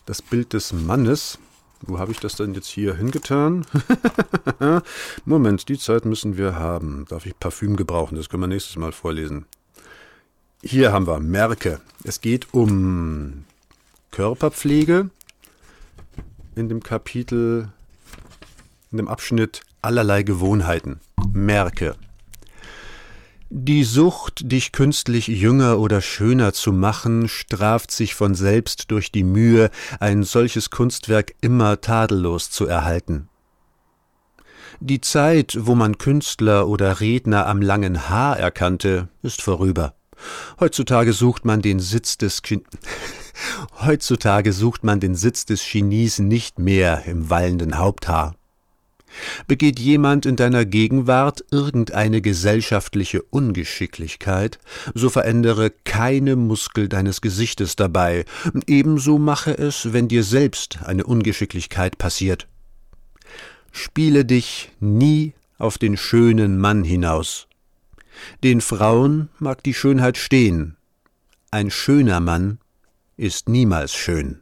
das 0.06 0.22
Bild 0.22 0.54
des 0.54 0.74
Mannes. 0.74 1.40
Wo 1.82 2.00
habe 2.00 2.12
ich 2.12 2.20
das 2.20 2.36
denn 2.36 2.54
jetzt 2.54 2.68
hier 2.68 2.96
hingetan? 2.96 3.66
Moment, 5.26 5.70
die 5.70 5.78
Zeit 5.78 6.06
müssen 6.06 6.38
wir 6.38 6.56
haben. 6.56 7.06
Darf 7.10 7.26
ich 7.26 7.38
Parfüm 7.38 7.76
gebrauchen? 7.76 8.16
Das 8.16 8.30
können 8.30 8.44
wir 8.44 8.48
nächstes 8.48 8.78
Mal 8.78 8.92
vorlesen. 8.92 9.46
Hier 10.64 10.92
haben 10.92 11.06
wir 11.06 11.20
Merke. 11.20 11.82
Es 12.04 12.22
geht 12.22 12.54
um 12.54 13.44
Körperpflege 14.16 15.10
in 16.56 16.70
dem 16.70 16.82
Kapitel, 16.82 17.68
in 18.90 18.98
dem 18.98 19.10
Abschnitt 19.10 19.60
allerlei 19.82 20.24
Gewohnheiten. 20.24 21.02
Merke. 21.34 21.98
Die 23.50 23.84
Sucht, 23.84 24.50
dich 24.50 24.72
künstlich 24.72 25.28
jünger 25.28 25.80
oder 25.80 26.00
schöner 26.00 26.54
zu 26.54 26.72
machen, 26.72 27.28
straft 27.28 27.92
sich 27.92 28.16
von 28.16 28.36
selbst 28.36 28.90
durch 28.90 29.12
die 29.12 29.26
Mühe, 29.26 29.70
ein 30.00 30.24
solches 30.24 30.70
Kunstwerk 30.70 31.34
immer 31.42 31.82
tadellos 31.82 32.50
zu 32.50 32.68
erhalten. 32.68 33.28
Die 34.80 35.02
Zeit, 35.02 35.58
wo 35.60 35.76
man 35.76 35.98
Künstler 35.98 36.70
oder 36.70 37.02
Redner 37.02 37.48
am 37.48 37.62
langen 37.62 38.08
Haar 38.08 38.40
erkannte, 38.40 39.10
ist 39.24 39.42
vorüber. 39.42 39.94
Heutzutage 40.62 41.12
sucht 41.12 41.44
man 41.44 41.62
den 41.62 41.82
Sitz 41.82 42.18
des 42.18 42.42
Kin 42.44 42.64
Heutzutage 43.82 44.54
sucht 44.54 44.84
man 44.84 45.00
den 45.00 45.16
Sitz 45.16 45.46
des 45.46 45.64
Genies 45.70 46.20
nicht 46.20 46.60
mehr 46.60 47.04
im 47.06 47.30
wallenden 47.30 47.78
Haupthaar. 47.78 48.36
Begeht 49.48 49.80
jemand 49.80 50.26
in 50.26 50.36
deiner 50.36 50.66
Gegenwart 50.66 51.46
irgendeine 51.52 52.22
gesellschaftliche 52.22 53.22
Ungeschicklichkeit, 53.22 54.60
so 54.94 55.10
verändere 55.10 55.70
keine 55.70 56.36
Muskel 56.36 56.90
deines 56.90 57.22
Gesichtes 57.22 57.76
dabei, 57.76 58.26
ebenso 58.68 59.18
mache 59.18 59.58
es, 59.58 59.94
wenn 59.94 60.08
dir 60.08 60.24
selbst 60.24 60.80
eine 60.84 61.06
Ungeschicklichkeit 61.06 61.98
passiert. 61.98 62.48
Spiele 63.72 64.26
dich 64.26 64.72
nie 64.80 65.34
auf 65.58 65.78
den 65.78 65.98
schönen 65.98 66.58
Mann 66.58 66.84
hinaus. 66.84 67.48
Den 68.44 68.62
Frauen 68.62 69.30
mag 69.40 69.64
die 69.64 69.74
Schönheit 69.74 70.18
stehen, 70.18 70.76
ein 71.52 71.72
schöner 71.72 72.20
Mann 72.20 72.60
ist 73.18 73.50
niemals 73.50 73.94
schön. 73.94 74.42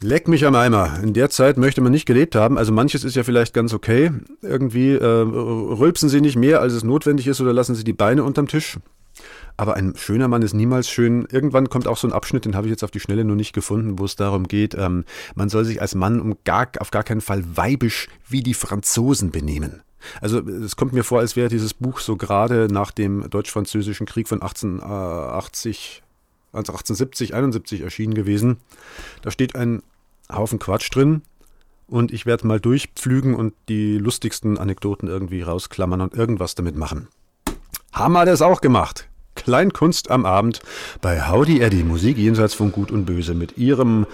Leck 0.00 0.28
mich 0.28 0.46
am 0.46 0.54
Eimer. 0.54 1.00
In 1.02 1.12
der 1.12 1.28
Zeit 1.28 1.56
möchte 1.56 1.80
man 1.80 1.90
nicht 1.90 2.06
gelebt 2.06 2.36
haben. 2.36 2.56
Also 2.56 2.72
manches 2.72 3.02
ist 3.02 3.16
ja 3.16 3.24
vielleicht 3.24 3.52
ganz 3.52 3.74
okay. 3.74 4.12
Irgendwie 4.42 4.92
äh, 4.92 5.04
rülpsen 5.04 6.08
Sie 6.08 6.20
nicht 6.20 6.36
mehr, 6.36 6.60
als 6.60 6.72
es 6.72 6.84
notwendig 6.84 7.26
ist, 7.26 7.40
oder 7.40 7.52
lassen 7.52 7.74
Sie 7.74 7.82
die 7.82 7.92
Beine 7.92 8.22
unterm 8.22 8.46
Tisch. 8.46 8.78
Aber 9.56 9.74
ein 9.74 9.94
schöner 9.96 10.28
Mann 10.28 10.42
ist 10.42 10.54
niemals 10.54 10.88
schön. 10.88 11.26
Irgendwann 11.32 11.68
kommt 11.68 11.88
auch 11.88 11.96
so 11.96 12.06
ein 12.06 12.12
Abschnitt, 12.12 12.44
den 12.44 12.54
habe 12.54 12.68
ich 12.68 12.70
jetzt 12.70 12.84
auf 12.84 12.92
die 12.92 13.00
Schnelle 13.00 13.24
nur 13.24 13.34
nicht 13.34 13.52
gefunden, 13.52 13.98
wo 13.98 14.04
es 14.04 14.14
darum 14.14 14.46
geht, 14.46 14.76
ähm, 14.76 15.04
man 15.34 15.48
soll 15.48 15.64
sich 15.64 15.80
als 15.82 15.96
Mann 15.96 16.20
um 16.20 16.36
gar, 16.44 16.68
auf 16.78 16.92
gar 16.92 17.02
keinen 17.02 17.20
Fall 17.20 17.42
weibisch 17.56 18.08
wie 18.28 18.44
die 18.44 18.54
Franzosen 18.54 19.32
benehmen. 19.32 19.82
Also 20.20 20.38
es 20.38 20.76
kommt 20.76 20.92
mir 20.92 21.02
vor, 21.02 21.18
als 21.18 21.34
wäre 21.34 21.48
dieses 21.48 21.74
Buch 21.74 21.98
so 21.98 22.16
gerade 22.16 22.68
nach 22.70 22.92
dem 22.92 23.28
deutsch-französischen 23.28 24.06
Krieg 24.06 24.28
von 24.28 24.42
1880 24.42 26.04
also 26.58 26.72
1870, 26.72 27.34
71 27.34 27.80
erschienen 27.80 28.14
gewesen. 28.14 28.58
Da 29.22 29.30
steht 29.30 29.54
ein 29.54 29.82
Haufen 30.30 30.58
Quatsch 30.58 30.94
drin 30.94 31.22
und 31.86 32.12
ich 32.12 32.26
werde 32.26 32.46
mal 32.46 32.60
durchpflügen 32.60 33.34
und 33.34 33.54
die 33.68 33.96
lustigsten 33.96 34.58
Anekdoten 34.58 35.08
irgendwie 35.08 35.42
rausklammern 35.42 36.00
und 36.02 36.14
irgendwas 36.14 36.54
damit 36.54 36.76
machen. 36.76 37.08
Haben 37.92 38.12
wir 38.12 38.26
das 38.26 38.42
auch 38.42 38.60
gemacht. 38.60 39.08
Kleinkunst 39.34 40.10
am 40.10 40.26
Abend 40.26 40.60
bei 41.00 41.28
Howdy 41.28 41.60
Eddie, 41.60 41.84
Musik 41.84 42.18
jenseits 42.18 42.54
von 42.54 42.72
Gut 42.72 42.90
und 42.90 43.06
Böse 43.06 43.34
mit 43.34 43.56
ihrem 43.56 44.06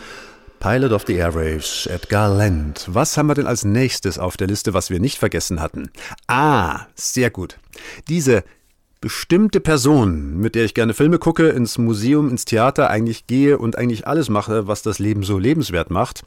Pilot 0.61 0.93
of 0.93 1.05
the 1.07 1.15
Airwaves, 1.15 1.87
Edgar 1.87 2.29
Land. 2.29 2.87
Was 2.89 3.17
haben 3.17 3.27
wir 3.27 3.35
denn 3.35 3.47
als 3.47 3.65
nächstes 3.65 4.19
auf 4.19 4.37
der 4.37 4.47
Liste, 4.47 4.73
was 4.73 4.91
wir 4.91 5.01
nicht 5.01 5.19
vergessen 5.19 5.61
hatten? 5.61 5.91
Ah, 6.27 6.87
sehr 6.95 7.31
gut. 7.31 7.59
Diese 8.09 8.45
bestimmte 9.05 9.61
Person, 9.61 10.39
mit 10.39 10.55
der 10.55 10.65
ich 10.65 10.73
gerne 10.73 10.95
Filme 10.95 11.19
gucke, 11.19 11.51
ins 11.51 11.77
Museum, 11.77 12.31
ins 12.31 12.47
Theater 12.47 12.89
eigentlich 12.89 13.27
gehe 13.27 13.59
und 13.59 13.77
eigentlich 13.77 14.07
alles 14.07 14.31
mache, 14.31 14.67
was 14.67 14.81
das 14.81 14.99
Leben 14.99 15.25
so 15.25 15.39
lebenswert 15.39 15.91
macht, 15.91 16.23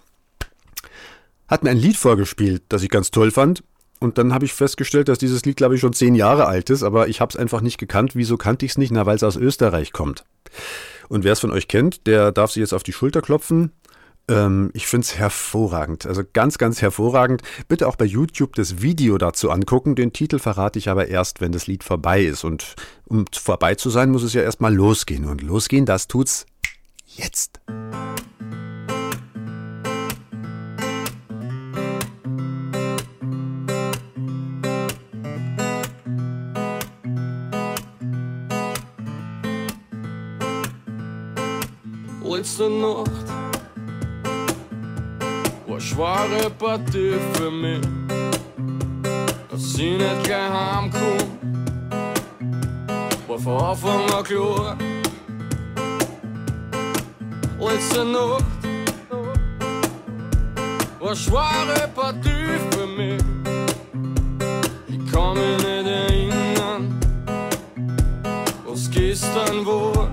hat 1.47 1.63
mir 1.63 1.71
ein 1.71 1.80
Lied 1.80 1.97
vorgespielt, 1.97 2.61
das 2.69 2.84
ich 2.84 2.89
ganz 2.89 3.09
toll 3.09 3.32
fand. 3.32 3.63
Und 3.99 4.19
dann 4.19 4.32
habe 4.32 4.45
ich 4.45 4.53
festgestellt, 4.53 5.07
dass 5.07 5.17
dieses 5.17 5.43
Lied, 5.43 5.57
glaube 5.57 5.73
ich, 5.73 5.82
schon 5.82 5.93
zehn 5.93 6.13
Jahre 6.13 6.45
alt 6.45 6.69
ist, 6.69 6.84
aber 6.84 7.07
ich 7.07 7.19
habe 7.19 7.32
es 7.32 7.36
einfach 7.36 7.61
nicht 7.61 7.80
gekannt. 7.80 8.15
Wieso 8.15 8.38
kannte 8.38 8.63
ich 8.63 8.73
es 8.73 8.78
nicht? 8.78 8.91
Na, 8.91 9.07
weil 9.07 9.15
es 9.15 9.23
aus 9.23 9.38
Österreich 9.38 9.91
kommt. 9.91 10.23
Und 11.09 11.23
wer 11.23 11.34
es 11.34 11.39
von 11.39 11.51
euch 11.51 11.67
kennt, 11.67 12.05
der 12.05 12.32
darf 12.32 12.51
sich 12.51 12.61
jetzt 12.61 12.73
auf 12.73 12.84
die 12.84 12.93
Schulter 12.93 13.23
klopfen. 13.23 13.71
Ähm, 14.30 14.71
ich 14.73 14.88
finde 14.88 15.05
es 15.05 15.17
hervorragend. 15.17 16.05
Also 16.05 16.23
ganz, 16.34 16.57
ganz 16.57 16.82
hervorragend. 16.82 17.41
Bitte 17.67 17.88
auch 17.88 17.95
bei 17.95 18.05
YouTube 18.05 18.55
das 18.55 18.82
Video 18.82 19.17
dazu 19.17 19.49
angucken. 19.51 19.95
Den 19.95 20.13
Titel 20.13 20.39
verrate 20.39 20.80
ich 20.80 20.89
aber 20.89 21.07
erst, 21.07 21.39
wenn 21.39 21.51
das 21.51 21.67
Lied 21.67 21.84
vorbei 21.84 22.23
ist. 22.23 22.43
Und 22.43 22.75
um 23.05 23.25
vorbei 23.32 23.75
zu 23.75 23.89
sein, 23.89 24.11
muss 24.11 24.23
es 24.23 24.34
ja 24.34 24.41
erstmal 24.41 24.73
losgehen. 24.73 25.25
Und 25.25 25.41
losgehen, 25.41 25.86
das 25.86 26.07
tut's 26.07 26.45
jetzt. 27.05 27.61
Letzte 42.38 42.69
Nacht 42.69 43.26
war 43.26 43.26
schwere 45.97 46.51
Partie 46.51 47.15
für 47.33 47.49
mich, 47.49 47.81
dass 49.49 49.73
ich 49.79 49.97
nicht 49.97 50.23
gleich 50.23 50.51
heimkomme. 50.51 51.17
War 53.27 53.39
von 53.39 53.63
Anfang 53.63 54.17
an 54.17 54.23
klar. 54.23 54.77
Letzte 57.59 58.05
Nacht 58.05 58.43
war 60.99 61.15
schwere 61.15 61.89
Partie 61.95 62.59
für 62.69 62.85
mich. 62.85 63.23
Ich 64.87 65.11
kann 65.11 65.33
mich 65.33 65.57
nicht 65.57 65.87
erinnern, 65.87 66.99
was 68.67 68.91
gestern 68.91 69.65
war. 69.65 70.11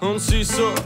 Und 0.00 0.18
sie 0.18 0.44
sagt, 0.44 0.83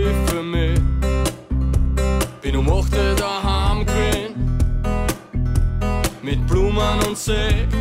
Für 0.00 0.42
mich. 0.42 0.80
Bin 2.40 2.56
um 2.56 2.66
8 2.70 2.96
Uhr 2.96 3.14
daheim 3.16 3.84
gewesen, 3.84 4.58
mit 6.22 6.46
Blumen 6.46 6.98
und 7.06 7.18
Sekt. 7.18 7.74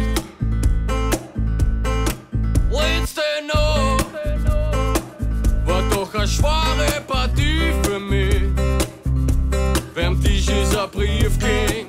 Letzte 2.70 3.22
Nacht 3.48 4.06
war 5.66 5.82
doch 5.92 6.14
eine 6.14 6.28
schwere 6.28 7.02
Partie 7.08 7.72
für 7.84 8.00
mich. 8.00 8.42
Beim 9.96 10.22
Tisch 10.22 10.50
ist 10.50 10.78
ein 10.78 10.90
Brief 10.92 11.40
ging. 11.40 11.88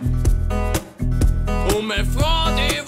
Und 1.74 1.86
meine 1.88 2.04
Frau, 2.04 2.50
die 2.56 2.86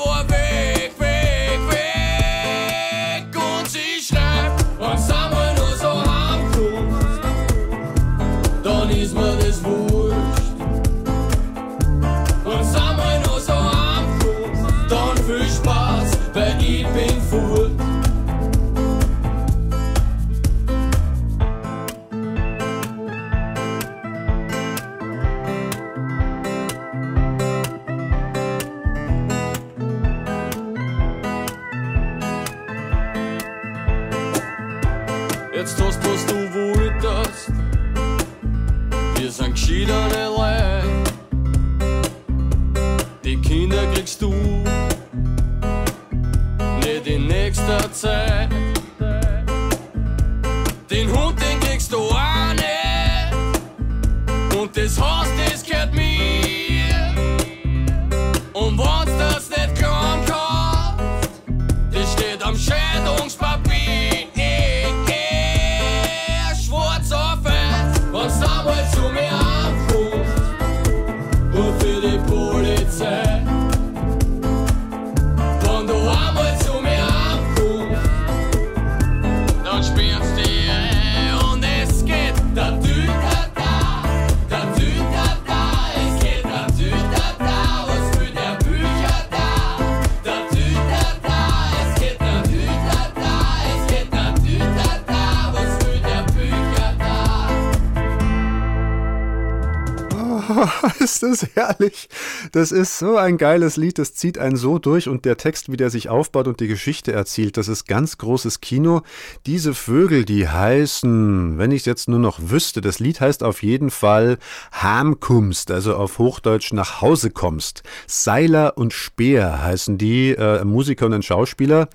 God 101.01 101.02
ist 101.03 101.23
das 101.23 101.47
herrlich. 101.55 102.09
Das 102.53 102.73
ist 102.73 102.99
so 102.99 103.17
ein 103.17 103.37
geiles 103.37 103.77
Lied, 103.77 103.99
das 103.99 104.15
zieht 104.15 104.39
einen 104.39 104.57
so 104.57 104.79
durch 104.79 105.09
und 105.09 105.25
der 105.25 105.37
Text, 105.37 105.71
wie 105.71 105.77
der 105.77 105.91
sich 105.91 106.09
aufbaut 106.09 106.49
und 106.49 106.61
die 106.61 106.69
Geschichte 106.69 107.13
erzählt, 107.13 107.57
das 107.57 107.69
ist 107.69 107.87
ganz 107.87 108.19
großes 108.19 108.61
Kino. 108.61 109.03
Diese 109.47 109.75
Vögel, 109.75 110.25
die 110.25 110.49
heißen, 110.49 111.59
wenn 111.59 111.73
ich 111.73 111.81
es 111.81 111.87
jetzt 111.87 112.09
nur 112.09 112.19
noch 112.19 112.39
wüsste, 112.41 112.81
das 112.81 113.01
Lied 113.01 113.21
heißt 113.21 113.43
auf 113.43 113.63
jeden 113.63 113.91
Fall 113.91 114.39
Hamkumst, 114.73 115.71
also 115.71 115.97
auf 115.97 116.19
Hochdeutsch 116.19 116.73
nach 116.73 117.01
Hause 117.01 117.31
kommst. 117.31 117.83
Seiler 118.07 118.79
und 118.79 118.93
Speer 118.93 119.63
heißen 119.63 119.99
die, 119.99 120.31
äh, 120.31 120.65
Musiker 120.65 121.07
und 121.07 121.25
Schauspieler. 121.25 121.89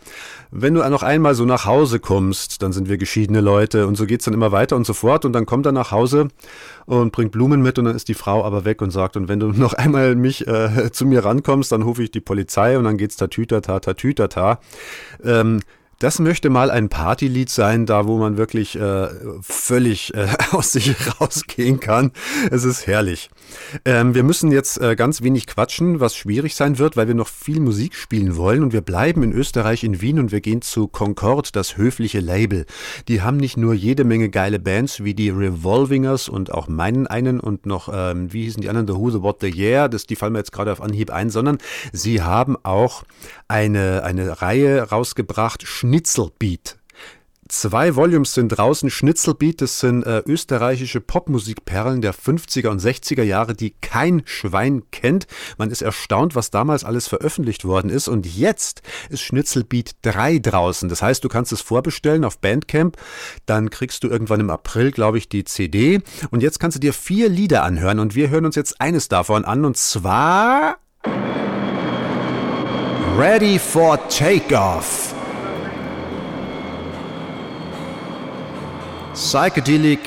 Wenn 0.51 0.73
du 0.73 0.87
noch 0.89 1.03
einmal 1.03 1.35
so 1.35 1.45
nach 1.45 1.65
Hause 1.65 1.99
kommst, 1.99 2.61
dann 2.61 2.71
sind 2.71 2.89
wir 2.89 2.97
geschiedene 2.97 3.41
Leute 3.41 3.87
und 3.87 3.95
so 3.95 4.05
geht's 4.05 4.25
dann 4.25 4.33
immer 4.33 4.51
weiter 4.51 4.75
und 4.75 4.85
so 4.85 4.93
fort 4.93 5.25
und 5.25 5.33
dann 5.33 5.45
kommt 5.45 5.65
er 5.65 5.71
nach 5.71 5.91
Hause 5.91 6.29
und 6.85 7.11
bringt 7.11 7.31
Blumen 7.31 7.61
mit 7.61 7.77
und 7.77 7.85
dann 7.85 7.95
ist 7.95 8.07
die 8.07 8.13
Frau 8.13 8.45
aber 8.45 8.65
weg 8.65 8.81
und 8.81 8.91
sagt, 8.97 9.15
und 9.15 9.29
wenn 9.29 9.39
du 9.39 9.47
noch 9.53 9.73
einmal 9.73 10.15
mich 10.15 10.45
äh, 10.47 10.91
zu 10.91 11.05
mir 11.05 11.23
rankommst, 11.23 11.71
dann 11.71 11.83
rufe 11.83 12.03
ich 12.03 12.11
die 12.11 12.19
Polizei 12.19 12.77
und 12.77 12.83
dann 12.83 12.97
geht's 12.97 13.15
tatütata, 13.15 13.79
tatütata. 13.79 14.59
Ähm, 15.23 15.61
das 15.99 16.19
möchte 16.19 16.49
mal 16.49 16.69
ein 16.69 16.89
Partylied 16.89 17.49
sein, 17.49 17.85
da 17.85 18.05
wo 18.05 18.17
man 18.17 18.37
wirklich 18.37 18.77
äh, 18.79 19.07
völlig 19.41 20.13
äh, 20.13 20.27
aus 20.51 20.71
sich 20.71 20.95
rausgehen 21.19 21.79
kann. 21.79 22.11
Es 22.51 22.63
ist 22.63 22.87
herrlich. 22.87 23.29
Ähm, 23.85 24.13
wir 24.13 24.23
müssen 24.23 24.51
jetzt 24.51 24.79
äh, 24.79 24.95
ganz 24.95 25.21
wenig 25.21 25.47
quatschen, 25.47 25.99
was 25.99 26.15
schwierig 26.15 26.55
sein 26.55 26.77
wird, 26.77 26.97
weil 26.97 27.07
wir 27.07 27.15
noch 27.15 27.27
viel 27.27 27.59
Musik 27.59 27.95
spielen 27.95 28.35
wollen 28.35 28.63
und 28.63 28.73
wir 28.73 28.81
bleiben 28.81 29.23
in 29.23 29.31
Österreich 29.31 29.83
in 29.83 30.01
Wien 30.01 30.19
und 30.19 30.31
wir 30.31 30.41
gehen 30.41 30.61
zu 30.61 30.87
Concord, 30.87 31.55
das 31.55 31.77
höfliche 31.77 32.19
Label. 32.19 32.65
Die 33.07 33.21
haben 33.21 33.37
nicht 33.37 33.57
nur 33.57 33.73
jede 33.73 34.03
Menge 34.03 34.29
geile 34.29 34.59
Bands 34.59 35.03
wie 35.03 35.13
die 35.13 35.29
Revolvingers 35.29 36.29
und 36.29 36.53
auch 36.53 36.67
meinen 36.67 37.07
einen 37.07 37.39
und 37.39 37.65
noch, 37.65 37.89
ähm, 37.91 38.31
wie 38.31 38.43
hießen 38.43 38.61
die 38.61 38.69
anderen, 38.69 38.87
The 38.87 38.93
Who, 38.93 39.11
The 39.11 39.21
What, 39.21 39.37
The 39.41 39.53
Yeah, 39.53 39.87
das, 39.87 40.05
die 40.05 40.15
fallen 40.15 40.33
mir 40.33 40.39
jetzt 40.39 40.51
gerade 40.51 40.71
auf 40.71 40.81
Anhieb 40.81 41.11
ein, 41.11 41.29
sondern 41.29 41.57
sie 41.91 42.21
haben 42.21 42.55
auch 42.63 43.03
eine, 43.47 44.03
eine 44.03 44.41
Reihe 44.41 44.81
rausgebracht, 44.83 45.63
Schnitzelbeat. 45.65 46.77
Zwei 47.49 47.95
Volumes 47.95 48.33
sind 48.33 48.49
draußen. 48.49 48.89
Schnitzelbeat, 48.89 49.61
das 49.61 49.79
sind 49.79 50.03
äh, 50.03 50.21
österreichische 50.25 50.99
Popmusikperlen 50.99 52.01
der 52.01 52.13
50er 52.13 52.67
und 52.67 52.81
60er 52.81 53.23
Jahre, 53.23 53.53
die 53.53 53.73
kein 53.81 54.23
Schwein 54.25 54.83
kennt. 54.91 55.27
Man 55.57 55.71
ist 55.71 55.81
erstaunt, 55.81 56.35
was 56.35 56.51
damals 56.51 56.83
alles 56.83 57.07
veröffentlicht 57.07 57.63
worden 57.63 57.89
ist. 57.89 58.09
Und 58.09 58.25
jetzt 58.25 58.81
ist 59.09 59.21
Schnitzelbeat 59.21 59.95
3 60.01 60.39
draußen. 60.39 60.89
Das 60.89 61.01
heißt, 61.01 61.23
du 61.23 61.29
kannst 61.29 61.53
es 61.53 61.61
vorbestellen 61.61 62.25
auf 62.25 62.39
Bandcamp. 62.39 62.97
Dann 63.45 63.69
kriegst 63.69 64.03
du 64.03 64.09
irgendwann 64.09 64.41
im 64.41 64.49
April, 64.49 64.91
glaube 64.91 65.17
ich, 65.17 65.29
die 65.29 65.45
CD. 65.45 66.01
Und 66.31 66.43
jetzt 66.43 66.59
kannst 66.59 66.75
du 66.75 66.81
dir 66.81 66.93
vier 66.93 67.29
Lieder 67.29 67.63
anhören. 67.63 67.99
Und 67.99 68.13
wir 68.13 68.29
hören 68.29 68.45
uns 68.45 68.55
jetzt 68.55 68.81
eines 68.81 69.07
davon 69.07 69.45
an. 69.45 69.63
Und 69.63 69.77
zwar 69.77 70.79
Ready 73.17 73.57
for 73.57 73.97
Takeoff. 74.09 75.11
Psychedelic 79.13 80.01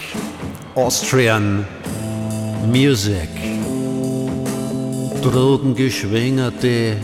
Austrian 0.76 1.66
Music. 2.70 3.28
Drogengeschwängerte, 5.22 6.98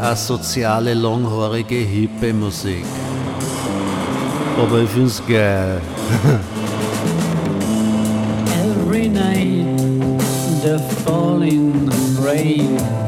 asoziale, 0.00 0.94
langhaarige, 0.94 1.74
hippe 1.74 2.32
Musik. 2.32 2.86
Aber 4.62 4.78
ich 4.82 4.90
find's 4.90 5.20
geil. 5.26 5.80
Every 8.62 9.08
night 9.08 9.66
the 10.62 10.78
falling 11.04 11.90
rain. 12.22 13.05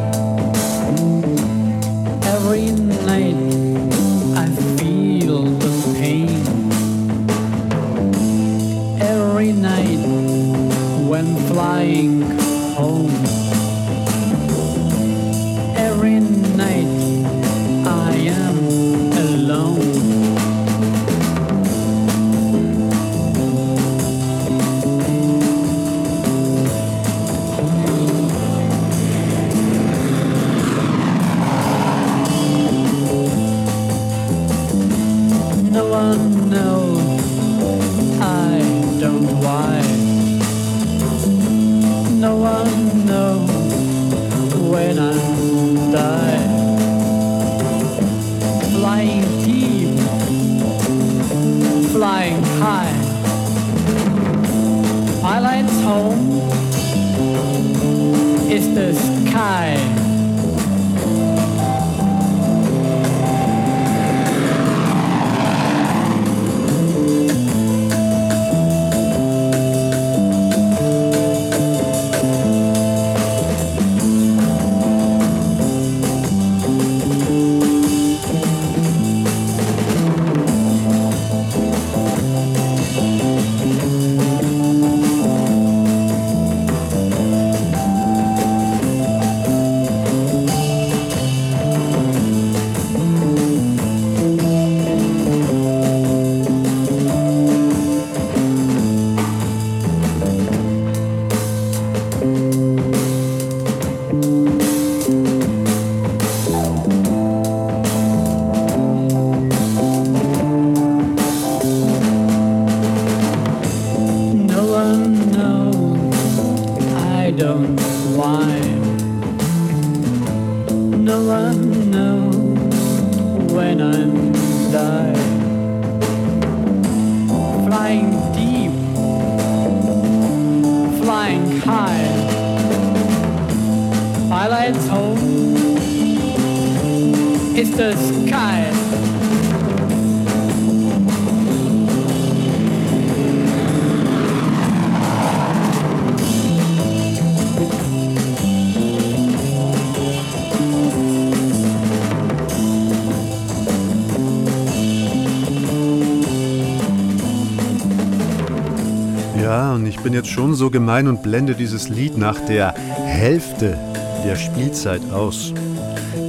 Schon 160.28 160.54
so 160.54 160.70
gemein 160.70 161.08
und 161.08 161.22
blende 161.22 161.54
dieses 161.54 161.88
Lied 161.88 162.16
nach 162.16 162.38
der 162.46 162.72
Hälfte 162.72 163.78
der 164.24 164.36
Spielzeit 164.36 165.02
aus. 165.12 165.52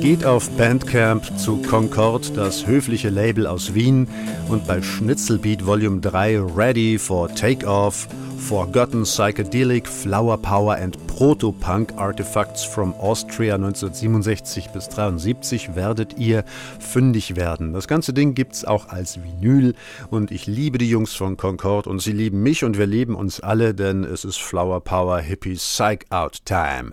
Geht 0.02 0.26
auf 0.26 0.50
Bandcamp 0.52 1.38
zu 1.38 1.58
Concord, 1.58 2.38
das 2.38 2.66
höfliche 2.66 3.10
Label 3.10 3.45
aus 3.47 3.74
Wien, 3.74 4.08
und 4.47 4.66
bei 4.66 4.82
Schnitzelbeat 4.82 5.66
Volume 5.66 6.00
3 6.00 6.39
Ready 6.56 6.97
for 6.97 7.34
Takeoff, 7.34 8.08
Forgotten 8.39 9.04
Psychedelic, 9.04 9.88
Flower 9.88 10.38
Power 10.38 10.76
and 10.76 10.97
Proto-Punk 11.08 11.93
Artifacts 11.97 12.64
from 12.64 12.93
Austria 12.93 13.56
1967 13.56 14.70
bis 14.70 14.88
73 14.88 15.76
werdet 15.76 16.18
ihr 16.18 16.45
fündig 16.90 17.36
werden. 17.36 17.74
Das 17.74 17.88
ganze 17.88 18.14
Ding 18.14 18.34
gibt's 18.34 18.66
auch 18.66 18.90
als 18.90 19.20
Vinyl 19.24 19.76
und 20.10 20.32
ich 20.32 20.48
liebe 20.48 20.78
die 20.78 20.90
Jungs 20.90 21.14
von 21.14 21.38
Concord 21.38 21.88
und 21.88 22.02
sie 22.02 22.12
lieben 22.12 22.42
mich 22.42 22.64
und 22.64 22.78
wir 22.78 22.88
lieben 22.88 23.16
uns 23.16 23.40
alle, 23.40 23.74
denn 23.74 24.04
es 24.04 24.26
ist 24.26 24.38
Flower 24.38 24.82
Power 24.82 25.20
Hippie 25.20 25.54
Psych 25.56 26.06
Out 26.10 26.46
Time. 26.46 26.92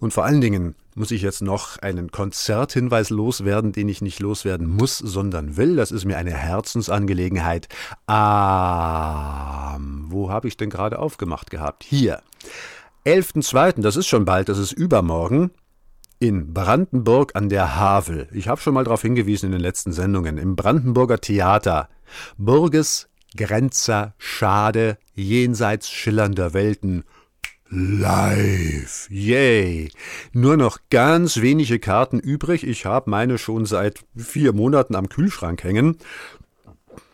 Und 0.00 0.12
vor 0.12 0.24
allen 0.24 0.40
Dingen 0.40 0.74
muss 0.96 1.10
ich 1.10 1.22
jetzt 1.22 1.42
noch 1.42 1.78
einen 1.78 2.10
Konzerthinweis 2.10 3.10
loswerden, 3.10 3.72
den 3.72 3.88
ich 3.88 4.00
nicht 4.00 4.18
loswerden 4.18 4.66
muss, 4.66 4.98
sondern 4.98 5.56
will. 5.56 5.76
Das 5.76 5.92
ist 5.92 6.06
mir 6.06 6.16
eine 6.16 6.32
Herzensangelegenheit. 6.32 7.68
Ah, 8.06 9.78
wo 10.08 10.30
habe 10.30 10.48
ich 10.48 10.56
denn 10.56 10.70
gerade 10.70 10.98
aufgemacht 10.98 11.50
gehabt? 11.50 11.84
Hier. 11.84 12.22
11.2., 13.04 13.82
das 13.82 13.96
ist 13.96 14.08
schon 14.08 14.24
bald, 14.24 14.48
das 14.48 14.58
ist 14.58 14.72
übermorgen, 14.72 15.50
in 16.18 16.52
Brandenburg 16.54 17.32
an 17.34 17.48
der 17.48 17.76
Havel. 17.76 18.28
Ich 18.32 18.48
habe 18.48 18.60
schon 18.60 18.74
mal 18.74 18.84
darauf 18.84 19.02
hingewiesen 19.02 19.46
in 19.46 19.52
den 19.52 19.60
letzten 19.60 19.92
Sendungen. 19.92 20.38
Im 20.38 20.56
Brandenburger 20.56 21.20
Theater. 21.20 21.88
Burges 22.38 23.08
Grenzer 23.36 24.14
Schade 24.18 24.98
jenseits 25.14 25.90
schillernder 25.90 26.54
Welten. 26.54 27.04
Live. 27.68 29.08
Yay. 29.10 29.90
Nur 30.32 30.56
noch 30.56 30.78
ganz 30.90 31.40
wenige 31.40 31.78
Karten 31.80 32.20
übrig. 32.20 32.64
Ich 32.64 32.86
habe 32.86 33.10
meine 33.10 33.38
schon 33.38 33.66
seit 33.66 34.04
vier 34.16 34.52
Monaten 34.52 34.94
am 34.94 35.08
Kühlschrank 35.08 35.64
hängen. 35.64 35.98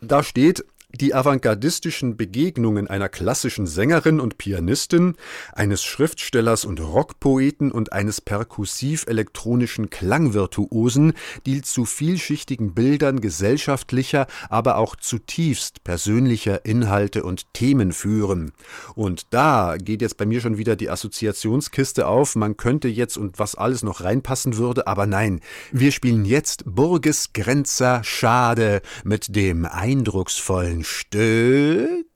Da 0.00 0.22
steht 0.22 0.64
die 1.00 1.14
avantgardistischen 1.14 2.16
Begegnungen 2.16 2.86
einer 2.86 3.08
klassischen 3.08 3.66
Sängerin 3.66 4.20
und 4.20 4.38
Pianistin, 4.38 5.14
eines 5.52 5.82
Schriftstellers 5.82 6.64
und 6.64 6.80
Rockpoeten 6.80 7.72
und 7.72 7.92
eines 7.92 8.20
perkussiv-elektronischen 8.20 9.90
Klangvirtuosen, 9.90 11.14
die 11.46 11.62
zu 11.62 11.84
vielschichtigen 11.84 12.74
Bildern 12.74 13.20
gesellschaftlicher, 13.20 14.26
aber 14.50 14.76
auch 14.76 14.96
zutiefst 14.96 15.84
persönlicher 15.84 16.64
Inhalte 16.64 17.22
und 17.24 17.52
Themen 17.54 17.92
führen. 17.92 18.52
Und 18.94 19.26
da 19.30 19.76
geht 19.78 20.02
jetzt 20.02 20.16
bei 20.16 20.26
mir 20.26 20.40
schon 20.40 20.58
wieder 20.58 20.76
die 20.76 20.90
Assoziationskiste 20.90 22.06
auf, 22.06 22.36
man 22.36 22.56
könnte 22.56 22.88
jetzt 22.88 23.16
und 23.16 23.38
was 23.38 23.54
alles 23.54 23.82
noch 23.82 24.02
reinpassen 24.02 24.56
würde, 24.56 24.86
aber 24.86 25.06
nein, 25.06 25.40
wir 25.70 25.92
spielen 25.92 26.24
jetzt 26.24 26.64
Burges 26.66 27.32
Grenzer 27.32 28.04
Schade 28.04 28.82
mit 29.04 29.34
dem 29.34 29.64
eindrucksvollen 29.64 30.81
Stück. 30.82 32.06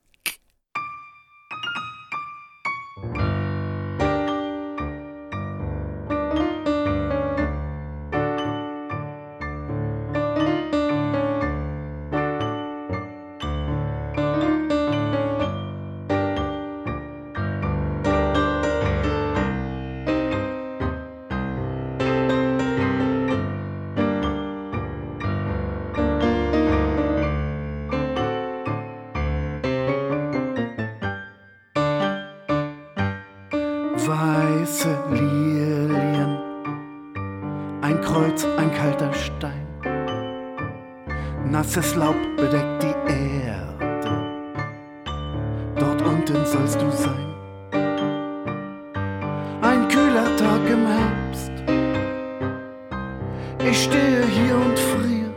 Stehe 54.07 54.27
hier 54.27 54.55
und 54.57 54.79
friere, 54.79 55.33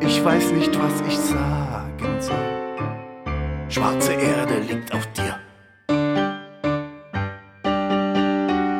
ich 0.00 0.24
weiß 0.24 0.52
nicht, 0.52 0.78
was 0.78 1.00
ich 1.08 1.18
sagen 1.18 2.20
soll. 2.20 2.36
Schwarze 3.68 4.12
Erde 4.12 4.60
liegt 4.68 4.94
auf 4.94 5.06
dir. 5.12 5.36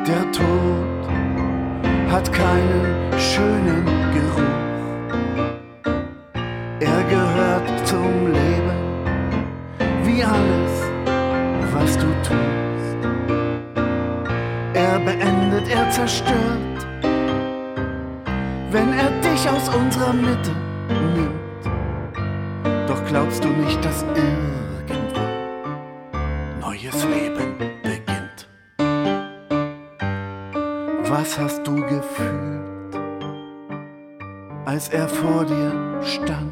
Der 0.07 0.31
Tod 0.31 1.03
hat 2.11 2.31
keinen 2.31 3.11
schönen 3.19 3.85
Geruch. 4.13 4.41
Er 6.79 7.03
gehört 7.09 7.87
zum 7.87 8.31
Leben, 8.31 8.79
wie 10.03 10.23
alles, 10.23 10.73
was 11.73 11.97
du 11.97 12.07
tust. 12.23 12.97
Er 14.73 14.99
beendet, 14.99 15.67
er 15.69 15.89
zerstört, 15.89 16.35
er 16.37 16.64
dich 19.45 19.51
aus 19.51 19.69
unserer 19.69 20.13
Mitte 20.13 20.51
nimmt. 20.89 21.65
Doch 22.89 23.05
glaubst 23.05 23.43
du 23.43 23.49
nicht, 23.49 23.83
dass 23.83 24.03
irgendwo 24.03 25.19
neues 26.61 27.03
Leben 27.03 27.57
beginnt? 27.83 28.47
Was 31.09 31.39
hast 31.39 31.65
du 31.67 31.75
gefühlt, 31.75 32.95
als 34.65 34.89
er 34.89 35.07
vor 35.07 35.45
dir 35.45 36.01
stand? 36.03 36.51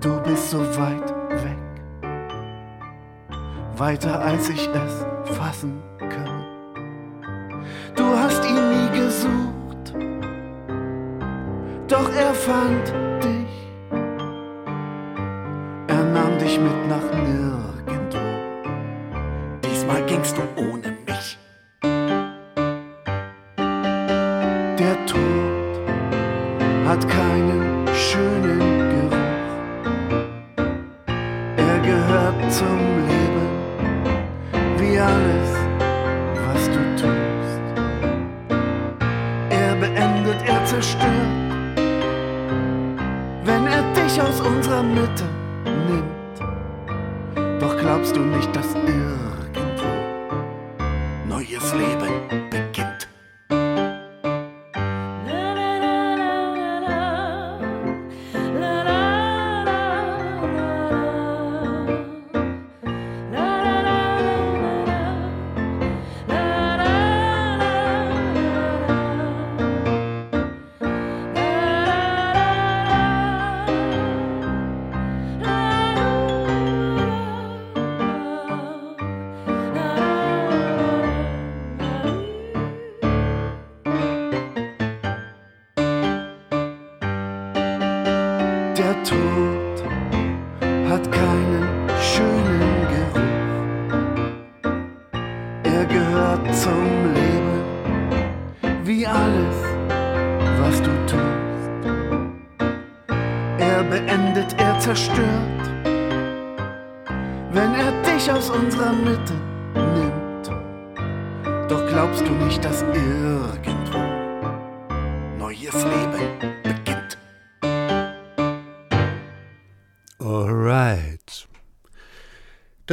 Du 0.00 0.20
bist 0.22 0.50
so 0.50 0.60
weit 0.78 1.14
weg, 1.42 1.58
weiter 3.76 4.20
als 4.20 4.48
ich 4.48 4.68
es 4.68 5.04
fassen 5.36 5.82
kann. 5.98 6.05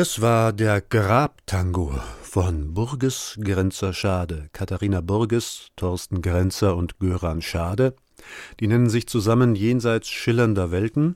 Das 0.04 0.20
war 0.20 0.52
der 0.52 0.82
Grabtango 0.82 1.94
von 2.22 2.74
Burges 2.74 3.40
Grenzer 3.42 3.94
Schade. 3.94 4.50
Katharina 4.52 5.00
Burges, 5.00 5.68
Thorsten 5.78 6.22
Grenzer 6.22 6.76
und 6.76 7.00
Göran 7.00 7.42
Schade. 7.42 7.96
Die 8.60 8.68
nennen 8.68 8.90
sich 8.90 9.08
zusammen 9.08 9.56
Jenseits 9.56 10.10
schillernder 10.10 10.72
Welten. 10.72 11.16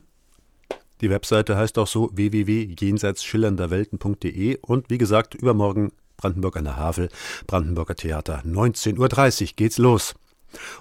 Die 1.02 1.10
Webseite 1.10 1.58
heißt 1.58 1.76
auch 1.76 1.86
so 1.86 2.08
www.jenseitsschillernder-welten.de 2.14 4.56
und 4.62 4.88
wie 4.88 4.96
gesagt, 4.96 5.34
übermorgen 5.34 5.92
Brandenburg 6.16 6.56
an 6.56 6.64
der 6.64 6.78
Havel, 6.78 7.10
Brandenburger 7.46 7.94
Theater, 7.94 8.40
19.30 8.46 9.42
Uhr 9.42 9.48
geht's 9.56 9.76
los. 9.76 10.14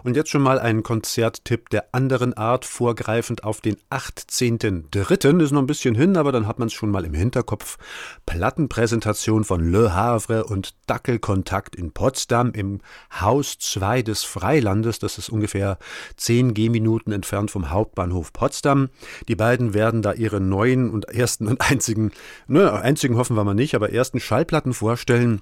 Und 0.04 0.16
jetzt 0.16 0.30
schon 0.30 0.42
mal 0.42 0.60
ein 0.60 0.84
Konzerttipp 0.84 1.70
der 1.70 1.86
anderen 1.94 2.34
Art, 2.34 2.66
vorgreifend 2.66 3.44
auf 3.44 3.62
den 3.62 3.78
18.03. 3.90 5.42
Ist 5.42 5.52
noch 5.52 5.62
ein 5.62 5.68
bisschen 5.68 5.96
hin, 5.96 6.18
aber 6.18 6.32
dann 6.32 6.48
hat 6.48 6.60
man 6.60 6.68
es 6.68 6.74
schon 6.74 6.92
mal 6.92 7.06
im 7.06 7.14
Hinterkopf. 7.14 7.78
Plattenpräsentation 8.26 9.44
von 9.44 9.72
Le 9.72 9.94
Havre 9.94 10.46
und 10.46 10.76
Dackelkontakt 10.88 11.76
in 11.76 11.92
Potsdam 11.92 12.52
im 12.52 12.82
Haus 13.20 13.58
2 13.60 14.02
des 14.02 14.24
Freilandes. 14.24 15.00
Das 15.00 15.18
ist 15.18 15.30
ungefähr 15.30 15.78
10 16.18 16.54
Gehminuten 16.54 17.14
entfernt 17.14 17.52
vom 17.52 17.72
Hauptbahnhof 17.72 18.34
Potsdam. 18.34 18.90
Die 19.28 19.36
beiden 19.36 19.74
werden 19.74 20.02
da 20.02 20.14
ihre 20.14 20.40
neuen 20.40 20.90
und 20.90 21.06
ersten 21.10 21.48
und 21.48 21.62
einzigen, 21.62 22.12
ne, 22.48 22.72
einzigen 22.72 23.18
hoffen 23.18 23.36
wir 23.36 23.44
mal 23.44 23.54
nicht, 23.54 23.76
aber 23.76 23.92
ersten 23.92 24.20
Schallplatten 24.20 24.74
vorstellen. 24.74 25.42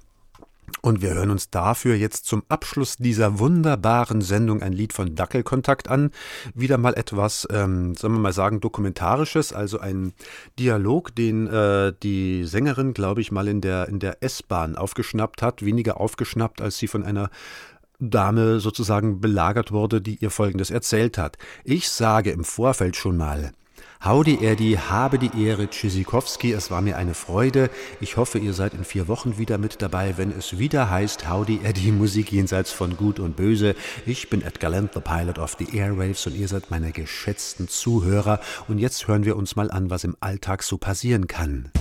Und 0.82 1.02
wir 1.02 1.14
hören 1.14 1.30
uns 1.30 1.50
dafür 1.50 1.96
jetzt 1.96 2.26
zum 2.26 2.42
Abschluss 2.48 2.96
dieser 2.96 3.38
wunderbaren 3.38 4.20
Sendung 4.20 4.62
ein 4.62 4.72
Lied 4.72 4.92
von 4.92 5.14
Dackelkontakt 5.14 5.88
an. 5.88 6.10
Wieder 6.54 6.78
mal 6.78 6.94
etwas, 6.94 7.46
ähm, 7.50 7.94
sollen 7.94 8.14
wir 8.14 8.20
mal 8.20 8.32
sagen, 8.32 8.60
dokumentarisches, 8.60 9.52
also 9.52 9.78
ein 9.78 10.12
Dialog, 10.58 11.14
den 11.14 11.46
äh, 11.46 11.92
die 12.02 12.44
Sängerin, 12.44 12.94
glaube 12.94 13.20
ich, 13.20 13.32
mal 13.32 13.48
in 13.48 13.60
der, 13.60 13.88
in 13.88 13.98
der 13.98 14.22
S-Bahn 14.22 14.76
aufgeschnappt 14.76 15.42
hat. 15.42 15.64
Weniger 15.64 16.00
aufgeschnappt, 16.00 16.60
als 16.60 16.78
sie 16.78 16.88
von 16.88 17.02
einer 17.02 17.30
Dame 17.98 18.60
sozusagen 18.60 19.20
belagert 19.20 19.72
wurde, 19.72 20.00
die 20.00 20.16
ihr 20.16 20.30
Folgendes 20.30 20.70
erzählt 20.70 21.18
hat. 21.18 21.38
Ich 21.64 21.88
sage 21.88 22.30
im 22.30 22.44
Vorfeld 22.44 22.96
schon 22.96 23.16
mal, 23.16 23.52
Howdy 24.04 24.44
Erdi, 24.44 24.78
habe 24.88 25.18
die 25.18 25.44
Ehre, 25.44 25.68
Tschüssikowski, 25.68 26.52
es 26.52 26.70
war 26.70 26.82
mir 26.82 26.96
eine 26.96 27.14
Freude. 27.14 27.70
Ich 28.00 28.16
hoffe, 28.16 28.38
ihr 28.38 28.52
seid 28.52 28.74
in 28.74 28.84
vier 28.84 29.08
Wochen 29.08 29.38
wieder 29.38 29.58
mit 29.58 29.82
dabei, 29.82 30.16
wenn 30.16 30.30
es 30.30 30.58
wieder 30.58 30.90
heißt 30.90 31.28
Howdy 31.28 31.60
Erdi, 31.64 31.90
Musik 31.92 32.30
jenseits 32.30 32.70
von 32.70 32.96
Gut 32.96 33.18
und 33.18 33.36
Böse. 33.36 33.74
Ich 34.04 34.28
bin 34.28 34.42
Edgar 34.42 34.70
Land, 34.70 34.92
the 34.94 35.00
Pilot 35.00 35.38
of 35.38 35.56
the 35.58 35.76
Airwaves 35.76 36.26
und 36.26 36.36
ihr 36.36 36.46
seid 36.46 36.70
meine 36.70 36.92
geschätzten 36.92 37.68
Zuhörer. 37.68 38.40
Und 38.68 38.78
jetzt 38.78 39.08
hören 39.08 39.24
wir 39.24 39.36
uns 39.36 39.56
mal 39.56 39.70
an, 39.70 39.90
was 39.90 40.04
im 40.04 40.16
Alltag 40.20 40.62
so 40.62 40.78
passieren 40.78 41.26
kann. 41.26 41.72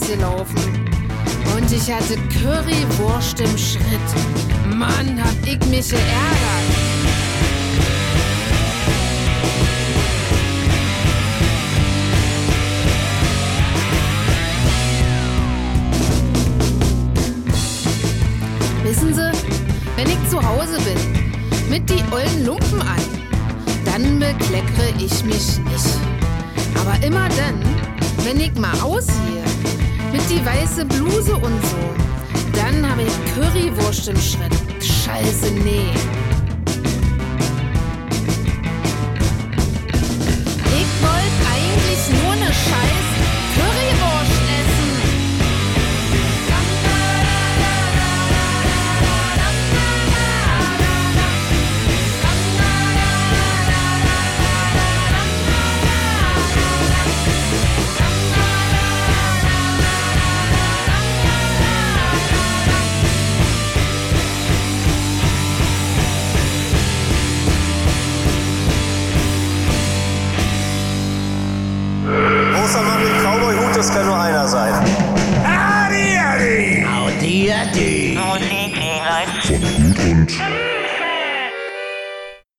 Rausgelaufen. 0.00 0.58
Und 1.56 1.72
ich 1.72 1.92
hatte 1.92 2.16
Currywurst 2.40 3.40
im 3.40 3.58
Schritt. 3.58 4.76
Mann, 4.76 5.22
hab 5.22 5.46
ich 5.46 5.58
mich 5.66 5.90
geärgert. 5.90 6.06
Wissen 18.84 19.14
Sie, 19.14 19.30
wenn 19.96 20.08
ich 20.08 20.30
zu 20.30 20.42
Hause 20.42 20.78
bin, 20.80 21.70
mit 21.70 21.88
die 21.88 22.02
ollen 22.12 22.46
Lumpen 22.46 22.80
an, 22.80 23.00
dann 23.84 24.18
bekleckere 24.18 24.90
ich 24.98 25.24
mich 25.24 25.58
nicht. 25.58 25.98
Aber 26.80 27.04
immer 27.04 27.28
dann, 27.28 27.62
wenn 28.24 28.40
ich 28.40 28.54
mal 28.54 28.78
aussehe, 28.80 29.44
mit 29.62 29.79
die 30.30 30.46
weiße 30.46 30.84
Bluse 30.84 31.34
und 31.34 31.60
so, 31.66 31.76
dann 32.52 32.88
habe 32.88 33.02
ich 33.02 33.34
Currywurst 33.34 34.08
im 34.08 34.16
Schritt. 34.16 34.52
Scheiße, 34.80 35.50
nee. 35.64 35.90